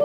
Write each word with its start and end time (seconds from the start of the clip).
Hi, 0.00 0.04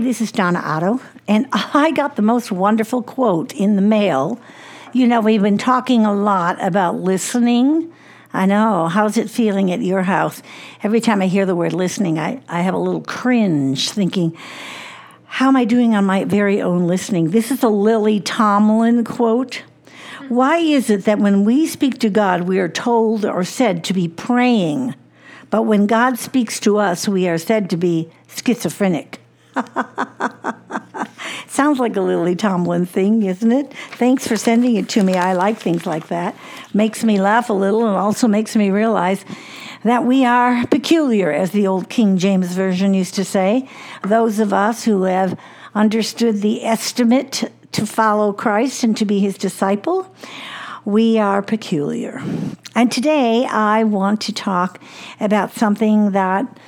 this 0.00 0.20
is 0.20 0.32
Donna 0.32 0.60
Otto, 0.64 1.00
and 1.28 1.46
I 1.52 1.92
got 1.94 2.16
the 2.16 2.22
most 2.22 2.50
wonderful 2.50 3.02
quote 3.02 3.54
in 3.54 3.76
the 3.76 3.82
mail. 3.82 4.40
You 4.92 5.06
know, 5.06 5.20
we've 5.20 5.42
been 5.42 5.58
talking 5.58 6.04
a 6.04 6.12
lot 6.12 6.60
about 6.60 6.96
listening. 6.96 7.92
I 8.38 8.46
know. 8.46 8.86
How's 8.86 9.16
it 9.16 9.28
feeling 9.28 9.72
at 9.72 9.82
your 9.82 10.02
house? 10.02 10.42
Every 10.84 11.00
time 11.00 11.20
I 11.20 11.26
hear 11.26 11.44
the 11.44 11.56
word 11.56 11.72
listening, 11.72 12.20
I, 12.20 12.40
I 12.48 12.60
have 12.60 12.72
a 12.72 12.78
little 12.78 13.00
cringe 13.00 13.90
thinking, 13.90 14.32
how 15.24 15.48
am 15.48 15.56
I 15.56 15.64
doing 15.64 15.96
on 15.96 16.04
my 16.04 16.22
very 16.22 16.62
own 16.62 16.86
listening? 16.86 17.30
This 17.30 17.50
is 17.50 17.64
a 17.64 17.68
Lily 17.68 18.20
Tomlin 18.20 19.02
quote. 19.02 19.64
Why 20.28 20.58
is 20.58 20.88
it 20.88 21.04
that 21.04 21.18
when 21.18 21.44
we 21.44 21.66
speak 21.66 21.98
to 21.98 22.08
God, 22.08 22.42
we 22.42 22.60
are 22.60 22.68
told 22.68 23.24
or 23.24 23.42
said 23.42 23.82
to 23.82 23.92
be 23.92 24.06
praying, 24.06 24.94
but 25.50 25.62
when 25.62 25.88
God 25.88 26.16
speaks 26.16 26.60
to 26.60 26.76
us, 26.76 27.08
we 27.08 27.26
are 27.26 27.38
said 27.38 27.68
to 27.70 27.76
be 27.76 28.08
schizophrenic? 28.28 29.20
Sounds 31.48 31.78
like 31.78 31.96
a 31.96 32.00
Lily 32.00 32.36
Tomlin 32.36 32.84
thing, 32.84 33.22
isn't 33.22 33.50
it? 33.50 33.72
Thanks 33.92 34.28
for 34.28 34.36
sending 34.36 34.76
it 34.76 34.88
to 34.90 35.02
me. 35.02 35.14
I 35.14 35.32
like 35.32 35.58
things 35.58 35.86
like 35.86 36.08
that. 36.08 36.36
Makes 36.74 37.02
me 37.02 37.20
laugh 37.20 37.48
a 37.48 37.54
little 37.54 37.86
and 37.86 37.96
also 37.96 38.28
makes 38.28 38.54
me 38.54 38.70
realize 38.70 39.24
that 39.82 40.04
we 40.04 40.24
are 40.24 40.66
peculiar, 40.66 41.32
as 41.32 41.52
the 41.52 41.66
old 41.66 41.88
King 41.88 42.18
James 42.18 42.52
Version 42.52 42.92
used 42.92 43.14
to 43.14 43.24
say. 43.24 43.68
Those 44.06 44.40
of 44.40 44.52
us 44.52 44.84
who 44.84 45.04
have 45.04 45.38
understood 45.74 46.42
the 46.42 46.64
estimate 46.64 47.50
to 47.72 47.86
follow 47.86 48.32
Christ 48.32 48.84
and 48.84 48.96
to 48.98 49.06
be 49.06 49.18
his 49.18 49.38
disciple, 49.38 50.14
we 50.84 51.18
are 51.18 51.42
peculiar. 51.42 52.22
And 52.74 52.92
today 52.92 53.46
I 53.46 53.84
want 53.84 54.20
to 54.22 54.32
talk 54.32 54.80
about 55.18 55.52
something 55.52 56.10
that 56.12 56.58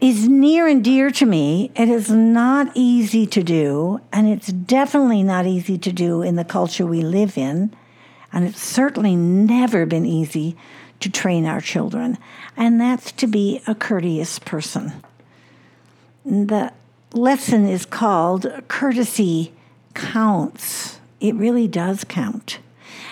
is 0.00 0.28
near 0.28 0.66
and 0.66 0.82
dear 0.82 1.10
to 1.10 1.26
me. 1.26 1.70
It 1.74 1.88
is 1.88 2.10
not 2.10 2.70
easy 2.74 3.26
to 3.26 3.42
do, 3.42 4.00
and 4.12 4.28
it's 4.28 4.48
definitely 4.48 5.22
not 5.22 5.46
easy 5.46 5.76
to 5.78 5.92
do 5.92 6.22
in 6.22 6.36
the 6.36 6.44
culture 6.44 6.86
we 6.86 7.02
live 7.02 7.36
in. 7.36 7.74
And 8.32 8.46
it's 8.46 8.62
certainly 8.62 9.16
never 9.16 9.84
been 9.86 10.06
easy 10.06 10.56
to 11.00 11.10
train 11.10 11.46
our 11.46 11.60
children, 11.60 12.18
and 12.56 12.80
that's 12.80 13.12
to 13.12 13.26
be 13.26 13.60
a 13.66 13.74
courteous 13.74 14.38
person. 14.38 14.92
The 16.24 16.72
lesson 17.12 17.66
is 17.66 17.86
called 17.86 18.46
Courtesy 18.68 19.52
Counts. 19.94 21.00
It 21.20 21.34
really 21.34 21.66
does 21.66 22.04
count. 22.04 22.58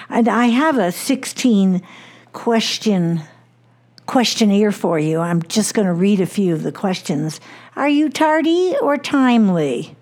And 0.08 0.28
I 0.28 0.46
have 0.46 0.78
a 0.78 0.92
16 0.92 1.82
question 2.32 3.22
questionnaire 4.08 4.72
for 4.72 4.98
you. 4.98 5.20
I'm 5.20 5.42
just 5.42 5.74
going 5.74 5.86
to 5.86 5.92
read 5.92 6.20
a 6.20 6.26
few 6.26 6.54
of 6.54 6.62
the 6.62 6.72
questions. 6.72 7.40
Are 7.76 7.90
you 7.90 8.08
tardy 8.08 8.74
or 8.80 8.96
timely? 8.96 9.94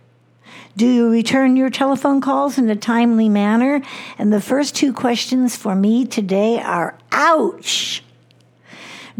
Do 0.76 0.86
you 0.86 1.10
return 1.10 1.56
your 1.56 1.70
telephone 1.70 2.20
calls 2.20 2.56
in 2.56 2.70
a 2.70 2.76
timely 2.76 3.28
manner? 3.28 3.82
And 4.16 4.32
the 4.32 4.40
first 4.40 4.76
two 4.76 4.92
questions 4.92 5.56
for 5.56 5.74
me 5.74 6.06
today 6.06 6.60
are 6.60 6.96
ouch. 7.10 8.04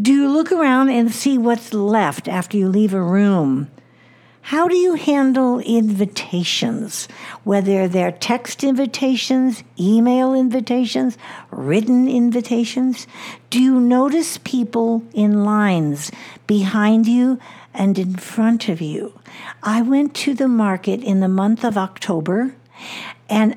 Do 0.01 0.12
you 0.12 0.31
look 0.31 0.53
around 0.53 0.91
and 0.91 1.11
see 1.11 1.37
what's 1.37 1.75
left 1.75 2.29
after 2.29 2.57
you 2.57 2.69
leave 2.69 2.95
a 2.95 3.03
room? 3.03 3.69
How 4.47 4.69
do 4.69 4.77
you 4.77 4.94
handle 4.94 5.58
invitations, 5.58 7.08
whether 7.42 7.89
they're 7.89 8.12
text 8.12 8.62
invitations, 8.62 9.64
email 9.77 10.34
invitations, 10.34 11.18
written 11.51 12.08
invitations? 12.08 13.08
Do 13.51 13.61
you 13.61 13.80
notice 13.80 14.39
people 14.39 15.02
in 15.12 15.42
lines 15.42 16.12
behind 16.46 17.08
you 17.08 17.40
and 17.74 17.98
in 17.98 18.14
front 18.14 18.68
of 18.68 18.80
you? 18.80 19.18
I 19.64 19.83
went 19.83 20.14
to 20.14 20.33
the 20.33 20.46
market 20.46 21.02
in 21.02 21.18
the 21.18 21.27
month 21.27 21.64
of 21.64 21.77
October 21.77 22.55
and 23.29 23.56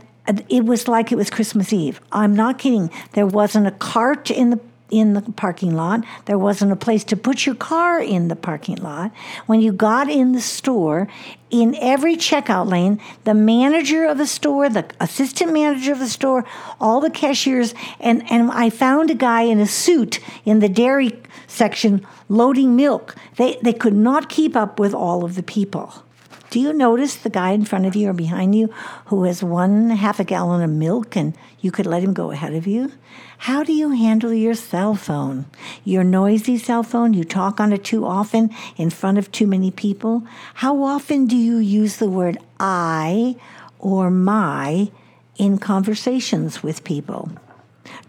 it 0.49 0.66
was 0.66 0.88
like 0.88 1.11
it 1.11 1.17
was 1.17 1.29
Christmas 1.29 1.72
Eve. 1.72 2.01
I'm 2.11 2.35
not 2.35 2.57
kidding. 2.57 2.89
There 3.13 3.28
wasn't 3.28 3.67
a 3.67 3.72
cart 3.72 4.31
in 4.31 4.49
the 4.49 4.59
in 4.91 5.13
the 5.13 5.22
parking 5.22 5.75
lot. 5.75 6.03
There 6.25 6.38
wasn't 6.38 6.72
a 6.72 6.75
place 6.75 7.03
to 7.05 7.17
put 7.17 7.45
your 7.45 7.55
car 7.55 8.01
in 8.01 8.27
the 8.27 8.35
parking 8.35 8.77
lot. 8.77 9.11
When 9.45 9.61
you 9.61 9.72
got 9.72 10.09
in 10.09 10.31
the 10.31 10.41
store, 10.41 11.07
in 11.50 11.75
every 11.75 12.16
checkout 12.16 12.67
lane, 12.69 13.01
the 13.23 13.33
manager 13.33 14.05
of 14.05 14.17
the 14.17 14.28
store, 14.28 14.69
the 14.69 14.85
assistant 14.99 15.51
manager 15.51 15.91
of 15.91 15.99
the 15.99 16.07
store, 16.07 16.45
all 16.79 17.01
the 17.01 17.09
cashiers, 17.09 17.73
and, 17.99 18.29
and 18.31 18.51
I 18.51 18.69
found 18.69 19.09
a 19.09 19.16
guy 19.16 19.44
in 19.44 19.59
a 19.59 19.67
suit 19.67 20.19
in 20.45 20.59
the 20.59 20.69
dairy 20.69 21.19
section 21.47 22.05
loading 22.28 22.75
milk. 22.75 23.16
They, 23.38 23.57
they 23.63 23.73
could 23.73 23.95
not 23.95 24.29
keep 24.29 24.55
up 24.55 24.79
with 24.79 24.94
all 24.94 25.23
of 25.23 25.35
the 25.35 25.44
people. 25.44 26.03
Do 26.49 26.59
you 26.59 26.73
notice 26.73 27.15
the 27.15 27.29
guy 27.29 27.51
in 27.51 27.65
front 27.65 27.85
of 27.85 27.95
you 27.95 28.09
or 28.09 28.13
behind 28.13 28.55
you 28.55 28.73
who 29.05 29.23
has 29.25 29.43
one 29.43 29.91
half 29.91 30.19
a 30.19 30.23
gallon 30.23 30.63
of 30.63 30.71
milk 30.71 31.15
and 31.15 31.37
you 31.59 31.69
could 31.69 31.85
let 31.85 32.01
him 32.01 32.13
go 32.13 32.31
ahead 32.31 32.55
of 32.55 32.65
you? 32.65 32.91
How 33.37 33.63
do 33.63 33.71
you 33.71 33.91
handle 33.91 34.33
your 34.33 34.55
cell 34.55 34.95
phone? 34.95 35.45
Your 35.83 36.03
noisy 36.03 36.57
cell 36.57 36.81
phone, 36.81 37.13
you 37.13 37.23
talk 37.23 37.59
on 37.59 37.71
it 37.71 37.83
too 37.83 38.03
often 38.03 38.49
in 38.77 38.89
front 38.89 39.19
of 39.19 39.31
too 39.31 39.45
many 39.45 39.69
people? 39.69 40.23
How 40.55 40.81
often 40.81 41.27
do 41.27 41.37
you 41.37 41.57
use 41.57 41.97
the 41.97 42.09
word 42.09 42.39
I 42.59 43.35
or 43.77 44.09
my 44.09 44.89
in 45.37 45.59
conversations 45.59 46.63
with 46.63 46.83
people? 46.83 47.29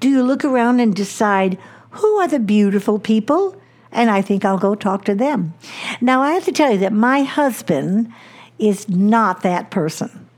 Do 0.01 0.09
you 0.09 0.23
look 0.23 0.47
around 0.47 0.81
and 0.81 0.97
decide 0.97 1.59
who 1.91 2.17
are 2.17 2.29
the 2.29 2.41
beautiful 2.41 2.99
people? 2.99 3.61
And 3.93 4.09
I 4.09 4.23
think 4.23 4.45
I'll 4.45 4.59
go 4.59 4.75
talk 4.75 5.05
to 5.05 5.15
them. 5.15 5.53
Now, 6.01 6.23
I 6.23 6.33
have 6.33 6.45
to 6.45 6.53
tell 6.53 6.73
you 6.73 6.79
that 6.79 6.93
my 6.93 7.23
husband 7.23 8.11
is 8.61 8.89
not 8.89 9.43
that 9.43 9.71
person. 9.71 10.29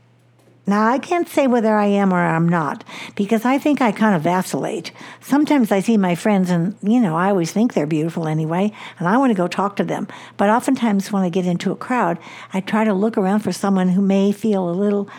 Now, 0.65 0.87
I 0.87 0.97
can't 0.97 1.27
say 1.27 1.45
whether 1.45 1.75
I 1.75 1.87
am 1.87 2.13
or 2.13 2.23
I'm 2.23 2.47
not 2.47 2.85
because 3.15 3.43
I 3.43 3.57
think 3.57 3.81
I 3.81 3.91
kind 3.91 4.15
of 4.15 4.21
vacillate. 4.21 4.93
Sometimes 5.19 5.73
I 5.73 5.81
see 5.81 5.97
my 5.97 6.15
friends 6.15 6.49
and, 6.49 6.77
you 6.81 7.01
know, 7.01 7.17
I 7.17 7.29
always 7.29 7.51
think 7.51 7.73
they're 7.73 7.85
beautiful 7.85 8.29
anyway, 8.29 8.71
and 8.97 9.07
I 9.09 9.17
want 9.17 9.31
to 9.31 9.37
go 9.37 9.49
talk 9.49 9.75
to 9.75 9.83
them. 9.83 10.07
But 10.37 10.49
oftentimes 10.49 11.11
when 11.11 11.21
I 11.21 11.27
get 11.27 11.45
into 11.45 11.73
a 11.73 11.75
crowd, 11.75 12.17
I 12.53 12.61
try 12.61 12.85
to 12.85 12.93
look 12.93 13.17
around 13.17 13.41
for 13.41 13.51
someone 13.51 13.89
who 13.89 14.01
may 14.01 14.31
feel 14.31 14.69
a 14.69 14.71
little 14.71 15.09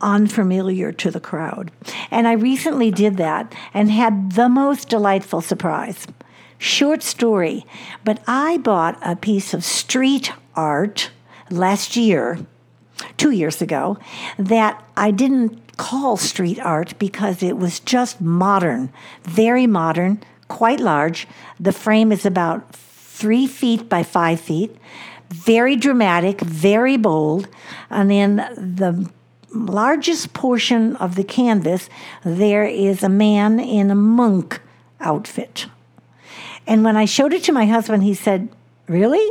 unfamiliar 0.00 0.90
to 0.92 1.10
the 1.10 1.20
crowd. 1.20 1.70
And 2.10 2.26
I 2.26 2.32
recently 2.32 2.90
did 2.90 3.18
that 3.18 3.54
and 3.74 3.90
had 3.90 4.32
the 4.32 4.48
most 4.48 4.88
delightful 4.88 5.42
surprise. 5.42 6.06
Short 6.56 7.02
story, 7.02 7.66
but 8.04 8.22
I 8.26 8.56
bought 8.56 8.98
a 9.02 9.16
piece 9.16 9.52
of 9.52 9.64
street 9.64 10.32
art 10.56 11.10
last 11.50 11.94
year 11.94 12.38
two 13.16 13.30
years 13.30 13.60
ago 13.62 13.98
that 14.38 14.82
I 14.96 15.10
didn't 15.10 15.76
call 15.76 16.16
street 16.16 16.58
art 16.60 16.98
because 16.98 17.42
it 17.42 17.56
was 17.58 17.80
just 17.80 18.20
modern, 18.20 18.92
very 19.22 19.66
modern, 19.66 20.22
quite 20.48 20.80
large. 20.80 21.26
The 21.58 21.72
frame 21.72 22.12
is 22.12 22.24
about 22.24 22.74
three 22.74 23.46
feet 23.46 23.88
by 23.88 24.02
five 24.02 24.40
feet, 24.40 24.76
very 25.30 25.76
dramatic, 25.76 26.40
very 26.40 26.96
bold. 26.96 27.48
And 27.90 28.12
in 28.12 28.36
the 28.36 29.10
largest 29.50 30.32
portion 30.32 30.96
of 30.96 31.14
the 31.14 31.24
canvas, 31.24 31.88
there 32.24 32.64
is 32.64 33.02
a 33.02 33.08
man 33.08 33.60
in 33.60 33.90
a 33.90 33.94
monk 33.94 34.60
outfit. 35.00 35.66
And 36.66 36.82
when 36.82 36.96
I 36.96 37.04
showed 37.04 37.32
it 37.32 37.44
to 37.44 37.52
my 37.52 37.66
husband, 37.66 38.02
he 38.02 38.14
said, 38.14 38.48
Really? 38.86 39.26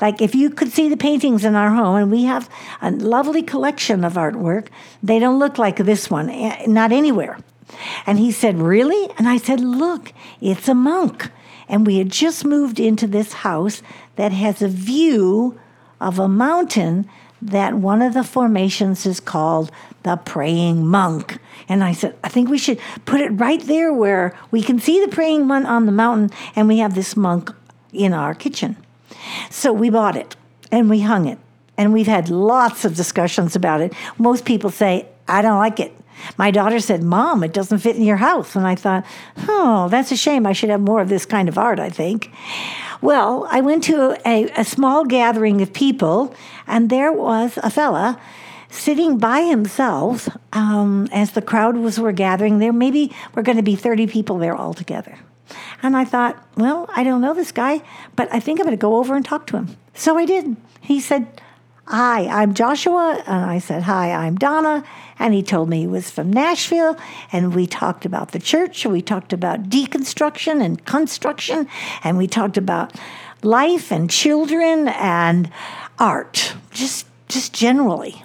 Like 0.00 0.20
if 0.20 0.34
you 0.34 0.50
could 0.50 0.72
see 0.72 0.88
the 0.88 0.96
paintings 0.96 1.44
in 1.44 1.54
our 1.54 1.70
home, 1.70 1.96
and 1.96 2.10
we 2.10 2.24
have 2.24 2.48
a 2.80 2.90
lovely 2.90 3.42
collection 3.42 4.04
of 4.04 4.14
artwork, 4.14 4.68
they 5.02 5.18
don't 5.18 5.38
look 5.38 5.58
like 5.58 5.76
this 5.76 6.10
one, 6.10 6.30
eh, 6.30 6.64
not 6.66 6.92
anywhere. 6.92 7.38
And 8.06 8.18
he 8.18 8.32
said, 8.32 8.58
Really? 8.58 9.10
And 9.18 9.28
I 9.28 9.36
said, 9.36 9.60
Look, 9.60 10.12
it's 10.40 10.68
a 10.68 10.74
monk. 10.74 11.30
And 11.68 11.86
we 11.86 11.98
had 11.98 12.10
just 12.10 12.44
moved 12.44 12.78
into 12.78 13.06
this 13.06 13.32
house 13.32 13.82
that 14.16 14.32
has 14.32 14.60
a 14.60 14.68
view 14.68 15.58
of 16.00 16.18
a 16.18 16.28
mountain 16.28 17.08
that 17.40 17.74
one 17.74 18.02
of 18.02 18.14
the 18.14 18.24
formations 18.24 19.04
is 19.04 19.20
called 19.20 19.70
the 20.04 20.16
praying 20.16 20.86
monk. 20.86 21.38
And 21.68 21.82
I 21.82 21.92
said, 21.92 22.16
I 22.22 22.28
think 22.28 22.48
we 22.48 22.58
should 22.58 22.78
put 23.04 23.20
it 23.20 23.30
right 23.30 23.60
there 23.62 23.92
where 23.92 24.38
we 24.50 24.62
can 24.62 24.78
see 24.78 25.00
the 25.00 25.10
praying 25.10 25.46
monk 25.46 25.66
on 25.66 25.86
the 25.86 25.92
mountain 25.92 26.30
and 26.54 26.68
we 26.68 26.78
have 26.78 26.94
this 26.94 27.16
monk 27.16 27.50
in 27.92 28.12
our 28.12 28.34
kitchen. 28.34 28.76
So 29.50 29.72
we 29.72 29.90
bought 29.90 30.16
it 30.16 30.36
and 30.70 30.88
we 30.90 31.00
hung 31.00 31.26
it. 31.26 31.38
And 31.78 31.92
we've 31.92 32.06
had 32.06 32.28
lots 32.28 32.84
of 32.84 32.94
discussions 32.94 33.56
about 33.56 33.80
it. 33.80 33.94
Most 34.18 34.44
people 34.44 34.70
say, 34.70 35.06
I 35.26 35.42
don't 35.42 35.58
like 35.58 35.80
it. 35.80 35.92
My 36.36 36.50
daughter 36.50 36.80
said, 36.80 37.02
Mom, 37.02 37.42
it 37.42 37.52
doesn't 37.52 37.78
fit 37.78 37.96
in 37.96 38.02
your 38.02 38.16
house. 38.16 38.54
And 38.54 38.66
I 38.66 38.74
thought, 38.74 39.04
oh, 39.48 39.88
that's 39.88 40.12
a 40.12 40.16
shame. 40.16 40.46
I 40.46 40.52
should 40.52 40.70
have 40.70 40.80
more 40.80 41.00
of 41.00 41.08
this 41.08 41.26
kind 41.26 41.48
of 41.48 41.58
art, 41.58 41.80
I 41.80 41.90
think. 41.90 42.30
Well, 43.00 43.48
I 43.50 43.60
went 43.60 43.82
to 43.84 44.16
a, 44.24 44.44
a 44.56 44.64
small 44.64 45.04
gathering 45.04 45.60
of 45.60 45.72
people, 45.72 46.34
and 46.66 46.88
there 46.90 47.12
was 47.12 47.58
a 47.62 47.70
fella 47.70 48.20
sitting 48.68 49.18
by 49.18 49.42
himself 49.42 50.28
um, 50.52 51.08
as 51.12 51.32
the 51.32 51.42
crowd 51.42 51.76
was 51.76 51.98
were 51.98 52.12
gathering 52.12 52.58
there. 52.58 52.72
Maybe 52.72 53.12
we're 53.34 53.42
going 53.42 53.56
to 53.56 53.62
be 53.62 53.76
30 53.76 54.06
people 54.06 54.38
there 54.38 54.54
all 54.54 54.72
together. 54.72 55.18
And 55.82 55.96
I 55.96 56.04
thought, 56.04 56.46
well, 56.56 56.88
I 56.94 57.04
don't 57.04 57.20
know 57.20 57.34
this 57.34 57.52
guy, 57.52 57.82
but 58.16 58.32
I 58.32 58.40
think 58.40 58.60
I'm 58.60 58.66
going 58.66 58.76
to 58.76 58.80
go 58.80 58.96
over 58.96 59.16
and 59.16 59.24
talk 59.24 59.46
to 59.48 59.56
him. 59.56 59.76
So 59.94 60.16
I 60.16 60.24
did. 60.24 60.56
He 60.80 61.00
said, 61.00 61.40
Hi, 61.86 62.26
I'm 62.26 62.54
Joshua. 62.54 63.22
And 63.26 63.44
I 63.44 63.58
said, 63.58 63.82
Hi, 63.82 64.12
I'm 64.12 64.36
Donna. 64.36 64.84
And 65.18 65.34
he 65.34 65.42
told 65.42 65.68
me 65.68 65.80
he 65.80 65.86
was 65.86 66.10
from 66.10 66.32
Nashville. 66.32 66.96
And 67.32 67.54
we 67.54 67.66
talked 67.66 68.04
about 68.04 68.32
the 68.32 68.38
church. 68.38 68.86
We 68.86 69.02
talked 69.02 69.32
about 69.32 69.64
deconstruction 69.64 70.62
and 70.64 70.84
construction. 70.84 71.68
And 72.02 72.16
we 72.16 72.26
talked 72.26 72.56
about 72.56 72.94
life 73.42 73.90
and 73.90 74.08
children 74.08 74.88
and 74.88 75.50
art, 75.98 76.54
just, 76.70 77.06
just 77.28 77.52
generally. 77.52 78.22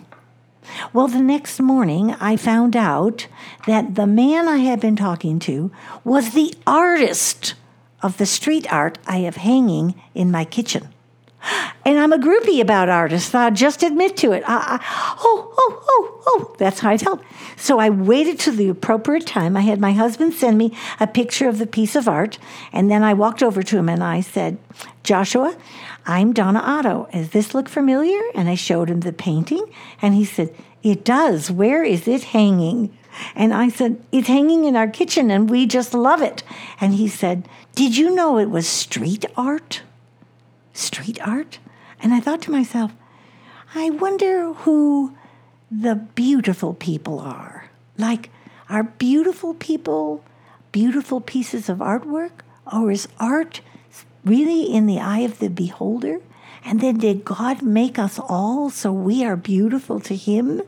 Well, 0.93 1.07
the 1.07 1.21
next 1.21 1.59
morning, 1.59 2.15
I 2.19 2.37
found 2.37 2.75
out 2.75 3.27
that 3.65 3.95
the 3.95 4.07
man 4.07 4.47
I 4.47 4.57
had 4.57 4.79
been 4.79 4.95
talking 4.95 5.39
to 5.39 5.71
was 6.03 6.31
the 6.31 6.53
artist 6.65 7.55
of 8.01 8.17
the 8.17 8.25
street 8.25 8.71
art 8.71 8.97
I 9.07 9.19
have 9.19 9.37
hanging 9.37 9.95
in 10.13 10.31
my 10.31 10.45
kitchen. 10.45 10.89
And 11.85 11.97
I'm 11.97 12.11
a 12.11 12.17
groupie 12.17 12.59
about 12.59 12.89
artists. 12.89 13.33
I'll 13.33 13.51
just 13.51 13.81
admit 13.81 14.17
to 14.17 14.33
it. 14.33 14.43
I, 14.45 14.79
I, 14.79 15.15
oh, 15.19 15.53
oh, 15.57 15.83
oh, 15.87 16.21
oh. 16.25 16.55
That's 16.57 16.79
how 16.79 16.89
I 16.89 16.97
felt. 16.97 17.21
So 17.55 17.79
I 17.79 17.89
waited 17.89 18.39
to 18.39 18.51
the 18.51 18.69
appropriate 18.69 19.25
time. 19.25 19.55
I 19.55 19.61
had 19.61 19.79
my 19.79 19.93
husband 19.93 20.33
send 20.33 20.57
me 20.57 20.75
a 20.99 21.07
picture 21.07 21.47
of 21.47 21.59
the 21.59 21.67
piece 21.67 21.95
of 21.95 22.07
art. 22.07 22.37
And 22.73 22.91
then 22.91 23.03
I 23.03 23.13
walked 23.13 23.41
over 23.41 23.63
to 23.63 23.77
him 23.77 23.87
and 23.87 24.03
I 24.03 24.21
said, 24.21 24.57
Joshua, 25.03 25.55
I'm 26.05 26.33
Donna 26.33 26.59
Otto. 26.59 27.07
Does 27.13 27.29
this 27.29 27.53
look 27.53 27.69
familiar? 27.69 28.21
And 28.35 28.49
I 28.49 28.55
showed 28.55 28.89
him 28.89 29.01
the 29.01 29.13
painting. 29.13 29.65
And 30.01 30.13
he 30.13 30.25
said, 30.25 30.53
It 30.91 31.03
does. 31.03 31.51
Where 31.51 31.83
is 31.83 32.07
it 32.07 32.25
hanging? 32.25 32.97
And 33.35 33.53
I 33.53 33.69
said, 33.69 34.01
It's 34.11 34.27
hanging 34.27 34.65
in 34.65 34.75
our 34.75 34.87
kitchen 34.87 35.31
and 35.31 35.49
we 35.49 35.65
just 35.65 35.93
love 35.93 36.21
it. 36.21 36.43
And 36.79 36.93
he 36.93 37.07
said, 37.07 37.47
Did 37.75 37.97
you 37.97 38.13
know 38.13 38.37
it 38.37 38.49
was 38.49 38.67
street 38.67 39.25
art? 39.35 39.81
street 40.73 41.19
art. 41.27 41.57
And 41.99 42.13
I 42.13 42.19
thought 42.19 42.43
to 42.43 42.51
myself, 42.51 42.91
I 43.73 43.89
wonder 43.89 44.53
who 44.53 45.15
the 45.71 45.95
beautiful 45.95 46.75
people 46.75 47.19
are. 47.19 47.69
Like, 47.97 48.29
are 48.69 48.83
beautiful 48.83 49.55
people 49.55 50.23
beautiful 50.71 51.19
pieces 51.19 51.69
of 51.69 51.79
artwork? 51.79 52.43
Or 52.71 52.91
is 52.91 53.07
art 53.19 53.61
really 54.23 54.63
in 54.63 54.85
the 54.85 54.99
eye 54.99 55.21
of 55.21 55.39
the 55.39 55.49
beholder? 55.49 56.19
And 56.63 56.81
then 56.81 56.97
did 56.97 57.25
God 57.25 57.63
make 57.63 57.97
us 57.97 58.19
all 58.19 58.69
so 58.69 58.91
we 58.91 59.25
are 59.25 59.35
beautiful 59.35 59.99
to 60.01 60.15
Him? 60.15 60.61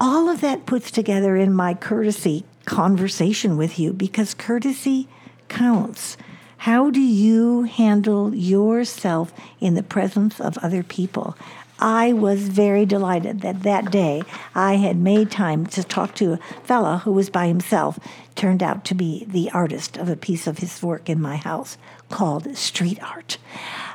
All 0.00 0.28
of 0.28 0.40
that 0.42 0.64
puts 0.64 0.92
together 0.92 1.36
in 1.36 1.52
my 1.52 1.74
courtesy 1.74 2.44
conversation 2.64 3.56
with 3.56 3.78
you 3.78 3.92
because 3.92 4.32
courtesy 4.32 5.08
counts. 5.48 6.16
How 6.58 6.90
do 6.90 7.00
you 7.00 7.64
handle 7.64 8.34
yourself 8.34 9.32
in 9.60 9.74
the 9.74 9.82
presence 9.82 10.40
of 10.40 10.56
other 10.58 10.82
people? 10.84 11.36
I 11.80 12.12
was 12.12 12.48
very 12.48 12.84
delighted 12.86 13.40
that 13.40 13.62
that 13.62 13.90
day 13.90 14.22
I 14.54 14.76
had 14.76 14.96
made 14.96 15.30
time 15.30 15.66
to 15.66 15.82
talk 15.82 16.14
to 16.16 16.32
a 16.32 16.38
fella 16.64 16.98
who 16.98 17.12
was 17.12 17.30
by 17.30 17.46
himself, 17.46 17.98
turned 18.34 18.62
out 18.62 18.84
to 18.86 18.94
be 18.94 19.24
the 19.28 19.50
artist 19.52 19.96
of 19.96 20.08
a 20.08 20.16
piece 20.16 20.46
of 20.46 20.58
his 20.58 20.82
work 20.82 21.08
in 21.08 21.20
my 21.20 21.36
house 21.36 21.76
called 22.08 22.56
street 22.56 23.02
art. 23.02 23.38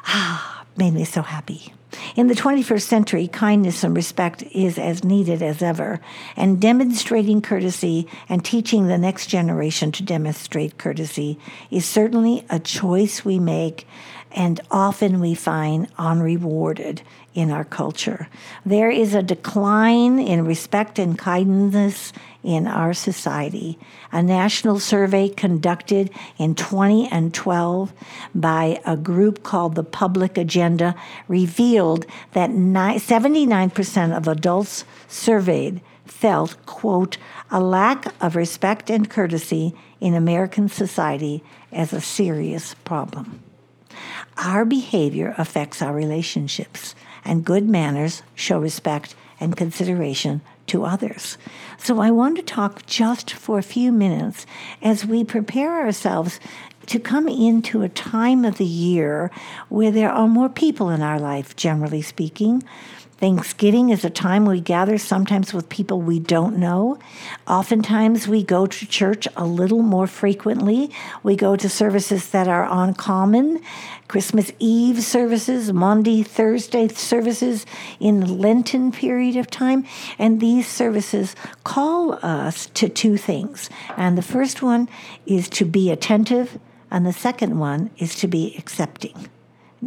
Ah, 0.05 0.65
made 0.77 0.93
me 0.93 1.03
so 1.05 1.21
happy. 1.21 1.73
In 2.15 2.27
the 2.27 2.35
21st 2.35 2.81
century, 2.81 3.27
kindness 3.27 3.83
and 3.83 3.95
respect 3.95 4.43
is 4.51 4.77
as 4.77 5.03
needed 5.03 5.41
as 5.41 5.61
ever, 5.61 5.99
and 6.35 6.59
demonstrating 6.59 7.41
courtesy 7.41 8.07
and 8.29 8.43
teaching 8.43 8.87
the 8.87 8.97
next 8.97 9.27
generation 9.27 9.91
to 9.93 10.03
demonstrate 10.03 10.77
courtesy 10.77 11.39
is 11.71 11.85
certainly 11.85 12.45
a 12.49 12.59
choice 12.59 13.25
we 13.25 13.39
make 13.39 13.87
and 14.35 14.59
often 14.71 15.19
we 15.19 15.35
find 15.35 15.87
unrewarded 15.97 17.01
in 17.33 17.51
our 17.51 17.63
culture. 17.63 18.27
There 18.65 18.89
is 18.89 19.13
a 19.13 19.23
decline 19.23 20.19
in 20.19 20.45
respect 20.45 20.99
and 20.99 21.17
kindness 21.17 22.13
in 22.43 22.67
our 22.67 22.93
society. 22.93 23.79
A 24.11 24.21
national 24.21 24.79
survey 24.79 25.29
conducted 25.29 26.09
in 26.37 26.55
2012 26.55 27.93
by 28.35 28.81
a 28.85 28.97
group 28.97 29.43
called 29.43 29.75
the 29.75 29.83
Public 29.83 30.37
Agenda 30.37 30.95
revealed 31.27 32.05
that 32.33 32.49
79% 32.49 34.17
of 34.17 34.27
adults 34.27 34.85
surveyed 35.07 35.81
felt, 36.05 36.57
quote, 36.65 37.17
a 37.49 37.61
lack 37.61 38.13
of 38.21 38.35
respect 38.35 38.89
and 38.89 39.09
courtesy 39.09 39.73
in 40.01 40.13
American 40.13 40.67
society 40.67 41.43
as 41.71 41.93
a 41.93 42.01
serious 42.01 42.73
problem. 42.83 43.41
Our 44.37 44.65
behavior 44.65 45.33
affects 45.37 45.81
our 45.81 45.93
relationships, 45.93 46.95
and 47.23 47.45
good 47.45 47.67
manners 47.69 48.23
show 48.35 48.59
respect 48.59 49.15
and 49.39 49.55
consideration 49.55 50.41
to 50.67 50.85
others. 50.85 51.37
So, 51.77 51.99
I 51.99 52.11
want 52.11 52.37
to 52.37 52.43
talk 52.43 52.85
just 52.85 53.31
for 53.31 53.59
a 53.59 53.63
few 53.63 53.91
minutes 53.91 54.45
as 54.81 55.05
we 55.05 55.23
prepare 55.23 55.81
ourselves 55.81 56.39
to 56.87 56.99
come 56.99 57.27
into 57.27 57.81
a 57.81 57.89
time 57.89 58.43
of 58.43 58.57
the 58.57 58.65
year 58.65 59.31
where 59.69 59.91
there 59.91 60.11
are 60.11 60.27
more 60.27 60.49
people 60.49 60.89
in 60.89 61.01
our 61.01 61.19
life, 61.19 61.55
generally 61.55 62.01
speaking. 62.01 62.63
Thanksgiving 63.23 63.89
is 63.89 64.03
a 64.03 64.09
time 64.09 64.43
we 64.43 64.59
gather 64.59 64.97
sometimes 64.97 65.53
with 65.53 65.69
people 65.69 66.01
we 66.01 66.19
don't 66.19 66.57
know. 66.57 66.99
Oftentimes 67.47 68.27
we 68.27 68.43
go 68.43 68.65
to 68.65 68.85
church 68.85 69.29
a 69.37 69.45
little 69.45 69.81
more 69.81 70.07
frequently. 70.07 70.91
We 71.23 71.37
go 71.37 71.55
to 71.55 71.69
services 71.69 72.31
that 72.31 72.49
are 72.49 72.67
uncommon. 72.69 73.61
Christmas 74.09 74.51
Eve 74.59 75.01
services, 75.01 75.71
Maundy, 75.71 76.21
Thursday 76.21 76.89
services 76.89 77.65
in 77.97 78.19
the 78.19 78.27
Lenten 78.27 78.91
period 78.91 79.37
of 79.37 79.49
time. 79.49 79.85
And 80.19 80.41
these 80.41 80.67
services 80.67 81.33
call 81.63 82.19
us 82.21 82.65
to 82.73 82.89
two 82.89 83.15
things. 83.15 83.69
And 83.95 84.17
the 84.17 84.21
first 84.21 84.61
one 84.61 84.89
is 85.25 85.47
to 85.51 85.63
be 85.63 85.91
attentive, 85.91 86.59
and 86.91 87.05
the 87.05 87.13
second 87.13 87.57
one 87.57 87.89
is 87.97 88.15
to 88.15 88.27
be 88.27 88.53
accepting. 88.57 89.29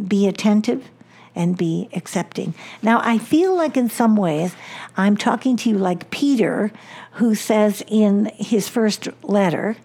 Be 0.07 0.27
attentive 0.27 0.89
and 1.37 1.55
be 1.55 1.87
accepting. 1.93 2.53
Now, 2.81 2.99
I 3.03 3.19
feel 3.19 3.55
like 3.55 3.77
in 3.77 3.89
some 3.89 4.17
ways 4.17 4.55
I'm 4.97 5.15
talking 5.15 5.55
to 5.57 5.69
you 5.69 5.77
like 5.77 6.09
Peter, 6.09 6.71
who 7.13 7.35
says 7.35 7.83
in 7.87 8.31
his 8.35 8.67
first 8.67 9.07
letter, 9.23 9.77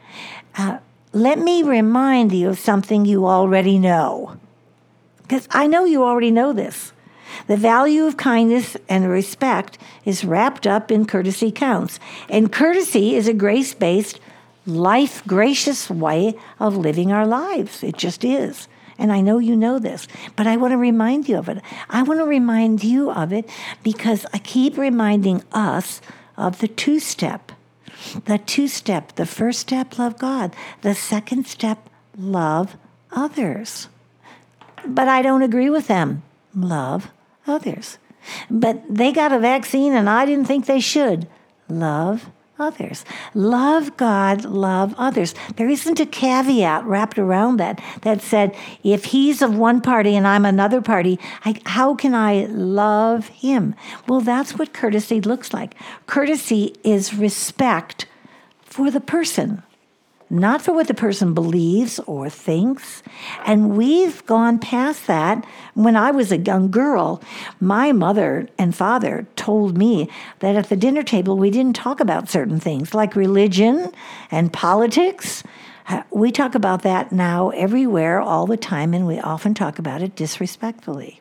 uh, 0.57 0.79
Let 1.13 1.39
me 1.39 1.63
remind 1.63 2.33
you 2.33 2.49
of 2.49 2.59
something 2.59 3.05
you 3.05 3.27
already 3.27 3.79
know. 3.79 4.39
Because 5.23 5.47
I 5.51 5.67
know 5.67 5.85
you 5.85 6.03
already 6.03 6.31
know 6.31 6.53
this. 6.53 6.93
The 7.47 7.57
value 7.57 8.05
of 8.05 8.17
kindness 8.17 8.77
and 8.89 9.09
respect 9.09 9.79
is 10.05 10.25
wrapped 10.25 10.67
up 10.67 10.91
in 10.91 11.07
courtesy 11.07 11.51
counts. 11.53 12.01
And 12.29 12.53
courtesy 12.53 13.15
is 13.15 13.29
a 13.29 13.35
grace 13.35 13.75
based, 13.75 14.21
life 14.67 15.23
gracious 15.27 15.91
way 15.91 16.35
of 16.59 16.77
living 16.77 17.13
our 17.13 17.27
lives. 17.27 17.83
It 17.83 17.97
just 17.97 18.25
is. 18.25 18.69
And 19.03 19.13
I 19.13 19.21
know 19.21 19.41
you 19.41 19.57
know 19.57 19.81
this, 19.81 20.07
but 20.37 20.47
I 20.47 20.57
want 20.57 20.71
to 20.71 20.77
remind 20.77 21.29
you 21.29 21.37
of 21.37 21.49
it. 21.49 21.61
I 21.91 22.05
want 22.05 22.21
to 22.21 22.25
remind 22.25 22.85
you 22.85 23.11
of 23.11 23.33
it 23.33 23.51
because 23.83 24.25
I 24.33 24.39
keep 24.39 24.79
reminding 24.79 25.43
us 25.51 26.01
of 26.37 26.61
the 26.61 26.69
two 26.69 27.01
step. 27.01 27.51
The 28.27 28.39
two 28.39 28.69
step, 28.69 29.17
the 29.17 29.27
first 29.27 29.59
step, 29.59 29.99
love 29.99 30.19
God. 30.19 30.55
The 30.83 30.95
second 30.95 31.49
step, 31.49 31.91
love 32.17 32.77
others. 33.11 33.89
But 34.87 35.09
I 35.09 35.21
don't 35.21 35.43
agree 35.43 35.69
with 35.69 35.89
them. 35.89 36.23
Love 36.55 37.11
others. 37.45 37.99
But 38.49 38.85
they 38.89 39.11
got 39.11 39.33
a 39.33 39.41
vaccine 39.41 39.95
and 39.95 40.09
I 40.09 40.27
didn't 40.27 40.47
think 40.47 40.67
they 40.67 40.79
should. 40.79 41.27
Love 41.69 42.31
others. 42.59 43.05
Love 43.35 43.97
God, 43.97 44.45
love 44.45 44.95
others. 44.99 45.35
There 45.57 45.69
isn't 45.69 46.01
a 46.01 46.07
caveat 46.07 46.85
wrapped 46.85 47.19
around 47.19 47.57
that 47.59 47.83
that 48.03 48.23
said, 48.23 48.57
if 48.83 49.07
he's 49.07 49.43
of 49.43 49.57
one 49.57 49.81
party 49.81 50.15
and 50.15 50.27
I'm 50.27 50.45
another 50.45 50.81
party, 50.81 51.19
I, 51.45 51.61
how 51.67 51.95
can 51.95 52.15
I 52.15 52.47
love 52.51 53.29
him? 53.29 53.75
Well, 54.09 54.21
that's 54.21 54.59
what 54.59 54.73
courtesy 54.73 55.21
looks 55.21 55.53
like. 55.53 55.75
Courtesy 56.07 56.75
is 56.85 57.15
respect 57.15 58.07
for 58.63 58.91
the 58.91 59.01
person, 59.01 59.63
not 60.33 60.63
for 60.63 60.73
what 60.73 60.89
the 60.89 60.95
person 60.95 61.35
believes 61.35 61.99
or 62.01 62.31
thinks. 62.31 63.03
And 63.45 63.77
we've 63.77 64.25
gone 64.25 64.59
past 64.59 65.07
that. 65.07 65.45
When 65.75 65.95
I 65.95 66.11
was 66.11 66.33
a 66.33 66.39
young 66.39 66.71
girl, 66.71 67.23
my 67.61 67.93
mother 67.93 68.49
and 68.59 68.75
father 68.75 69.27
told 69.37 69.77
me 69.77 70.09
that 70.39 70.57
at 70.57 70.71
the 70.71 70.77
dinner 70.77 71.03
table 71.03 71.37
we 71.37 71.51
didn't 71.51 71.77
talk 71.77 72.01
about 72.01 72.31
certain 72.31 72.59
things 72.59 72.95
like 72.95 73.15
religion 73.15 73.93
and 74.31 74.51
politics. 74.51 75.43
Uh, 75.87 76.03
we 76.11 76.33
talk 76.33 76.55
about 76.55 76.81
that 76.83 77.13
now 77.13 77.51
everywhere, 77.51 78.19
all 78.19 78.47
the 78.47 78.57
time, 78.57 78.95
and 78.95 79.07
we 79.07 79.21
often 79.21 79.53
talk 79.53 79.79
about 79.79 80.01
it 80.01 80.17
disrespectfully. 80.17 81.21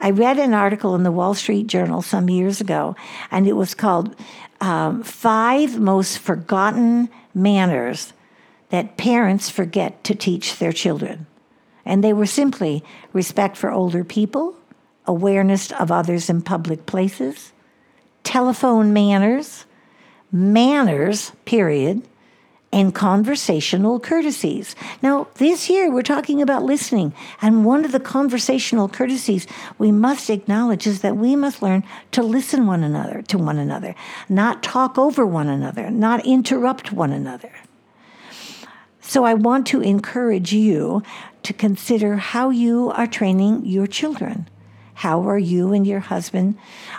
I 0.00 0.10
read 0.10 0.38
an 0.38 0.54
article 0.54 0.94
in 0.94 1.02
the 1.02 1.12
Wall 1.12 1.34
Street 1.34 1.66
Journal 1.66 2.00
some 2.00 2.30
years 2.30 2.62
ago, 2.62 2.96
and 3.30 3.46
it 3.46 3.52
was 3.52 3.74
called 3.74 4.16
um, 4.62 5.02
Five 5.02 5.78
Most 5.78 6.18
Forgotten 6.18 7.10
Manners 7.34 8.14
that 8.72 8.96
parents 8.96 9.50
forget 9.50 10.02
to 10.02 10.14
teach 10.14 10.58
their 10.58 10.72
children. 10.72 11.26
And 11.84 12.02
they 12.02 12.14
were 12.14 12.24
simply 12.24 12.82
respect 13.12 13.54
for 13.58 13.70
older 13.70 14.02
people, 14.02 14.56
awareness 15.06 15.70
of 15.72 15.92
others 15.92 16.30
in 16.30 16.40
public 16.40 16.86
places, 16.86 17.52
telephone 18.24 18.94
manners, 18.94 19.66
manners, 20.32 21.32
period, 21.44 22.00
and 22.72 22.94
conversational 22.94 24.00
courtesies. 24.00 24.74
Now, 25.02 25.28
this 25.34 25.68
year 25.68 25.92
we're 25.92 26.00
talking 26.00 26.40
about 26.40 26.62
listening, 26.62 27.12
and 27.42 27.66
one 27.66 27.84
of 27.84 27.92
the 27.92 28.00
conversational 28.00 28.88
courtesies 28.88 29.46
we 29.76 29.92
must 29.92 30.30
acknowledge 30.30 30.86
is 30.86 31.02
that 31.02 31.18
we 31.18 31.36
must 31.36 31.60
learn 31.60 31.84
to 32.12 32.22
listen 32.22 32.66
one 32.66 32.82
another 32.82 33.20
to 33.28 33.36
one 33.36 33.58
another, 33.58 33.94
not 34.30 34.62
talk 34.62 34.96
over 34.96 35.26
one 35.26 35.48
another, 35.48 35.90
not 35.90 36.24
interrupt 36.24 36.90
one 36.90 37.12
another. 37.12 37.52
So 39.12 39.24
I 39.24 39.34
want 39.34 39.66
to 39.66 39.82
encourage 39.82 40.54
you 40.54 41.02
to 41.42 41.52
consider 41.52 42.16
how 42.16 42.48
you 42.48 42.90
are 42.92 43.06
training 43.06 43.66
your 43.66 43.86
children. 43.86 44.48
How 45.02 45.28
are 45.28 45.36
you 45.36 45.72
and 45.72 45.84
your 45.84 45.98
husband 45.98 46.56